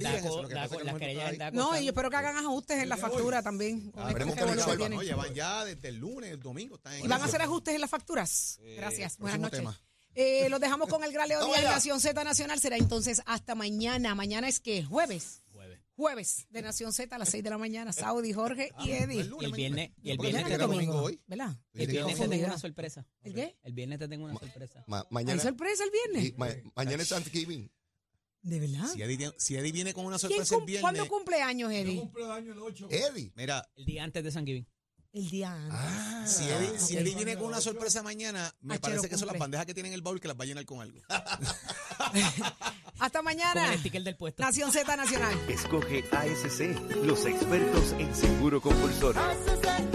No, 1.52 1.78
y 1.78 1.88
espero 1.88 2.10
que 2.10 2.16
hagan 2.16 2.36
ajustes 2.36 2.82
en 2.82 2.88
la 2.88 2.96
factura 2.96 3.42
también. 3.42 3.92
este 3.96 4.34
que 4.34 4.44
resuelvan. 4.44 4.90
No, 4.92 5.02
llevan 5.02 5.34
ya 5.34 5.64
desde 5.64 5.88
el 5.88 5.96
lunes, 5.96 6.30
el 6.32 6.40
domingo. 6.40 6.76
Están 6.76 6.94
en 6.94 7.04
¿Y 7.04 7.08
van 7.08 7.20
a 7.22 7.24
hacer 7.26 7.42
ajustes 7.42 7.74
en 7.74 7.80
las 7.80 7.90
facturas? 7.90 8.58
Gracias. 8.76 9.18
Buenas 9.18 9.38
noches. 9.40 9.62
Eh, 10.14 10.48
los 10.48 10.60
dejamos 10.60 10.88
con 10.88 11.02
el 11.04 11.12
gran 11.12 11.28
Leo 11.28 11.44
Díaz. 11.46 11.64
Nación 11.64 12.00
Z 12.00 12.22
Nacional. 12.24 12.60
Será 12.60 12.76
entonces 12.76 13.22
hasta 13.26 13.54
mañana. 13.54 14.14
Mañana 14.14 14.48
es 14.48 14.60
que 14.60 14.84
jueves. 14.84 15.42
Jueves. 15.52 15.80
Jueves 15.96 16.46
de 16.50 16.62
Nación 16.62 16.92
Z 16.92 17.14
a 17.14 17.18
las 17.18 17.28
6 17.28 17.44
de 17.44 17.50
la 17.50 17.58
mañana. 17.58 17.92
Saudi, 17.92 18.32
Jorge 18.32 18.72
y 18.84 18.90
Eddie. 18.92 19.28
Y 19.40 19.44
el 19.44 19.52
viernes, 19.52 19.90
y 20.02 20.10
el 20.10 20.18
viernes 20.18 20.44
te 20.44 20.50
tengo, 20.58 20.66
domingo 20.72 21.02
hoy. 21.02 21.20
¿Verdad? 21.26 21.56
el 21.74 21.86
viernes 21.86 22.18
te 22.18 22.28
tengo 22.28 22.46
una 22.46 22.58
sorpresa. 22.58 23.06
¿El 23.22 23.34
qué? 23.34 23.56
El 23.62 23.72
viernes 23.74 23.98
te 24.00 24.08
tengo 24.08 24.24
una 24.24 24.38
sorpresa. 24.38 24.84
Ma- 24.88 25.00
¿Hay 25.00 25.06
mañana, 25.10 25.42
sorpresa 25.42 25.84
el 25.84 25.90
viernes? 25.90 26.30
y 26.30 26.32
ma- 26.38 26.48
mañana 26.74 27.02
es 27.02 27.08
Thanksgiving. 27.10 27.70
¿De 28.42 28.60
verdad? 28.60 28.88
Si 28.92 29.00
Eddie, 29.02 29.32
si 29.38 29.56
Eddie 29.56 29.72
viene 29.72 29.94
con 29.94 30.04
una 30.04 30.18
¿Quién 30.18 30.30
sorpresa 30.32 30.56
el 30.56 30.64
viernes. 30.64 30.82
¿Cuándo 30.82 31.08
cumple 31.08 31.40
años, 31.40 31.72
Yo 31.72 31.78
Eddie? 31.78 31.98
cumplo 32.00 32.24
el 32.26 32.30
año 32.32 32.52
el 32.52 32.58
8. 32.58 32.88
Eddie. 32.90 33.32
Mira, 33.36 33.66
El 33.76 33.86
día 33.86 34.04
antes 34.04 34.22
de 34.22 34.30
San 34.30 34.44
Giving. 34.44 34.66
El 35.14 35.30
día 35.30 35.52
antes. 35.52 35.78
Ah, 35.80 36.24
si 36.26 36.42
Eddie, 36.50 36.78
si. 36.78 36.96
Eddie 36.96 37.14
viene 37.14 37.36
con 37.36 37.46
una 37.46 37.60
sorpresa 37.60 38.02
mañana, 38.02 38.52
me 38.62 38.74
Ah, 38.74 38.78
parece 38.80 39.08
que 39.08 39.16
son 39.16 39.28
las 39.28 39.38
bandejas 39.38 39.64
que 39.64 39.72
tienen 39.72 39.92
en 39.92 39.94
el 39.94 40.02
baúl 40.02 40.20
que 40.20 40.26
las 40.26 40.36
va 40.36 40.42
a 40.42 40.46
llenar 40.46 40.64
con 40.66 40.80
algo. 40.80 41.00
Hasta 42.98 43.18
Con 43.18 43.24
mañana. 43.24 43.72
el 43.72 43.78
sticker 43.80 44.02
del 44.02 44.16
puesto. 44.16 44.42
Nación 44.42 44.72
Z 44.72 44.96
Nacional. 44.96 45.38
Escoge 45.48 46.04
ASC, 46.10 46.96
los 47.04 47.24
expertos 47.26 47.92
en 47.98 48.14
seguro 48.14 48.60
compulsorio. 48.60 49.20
Haces 49.22 49.60
el 49.78 49.90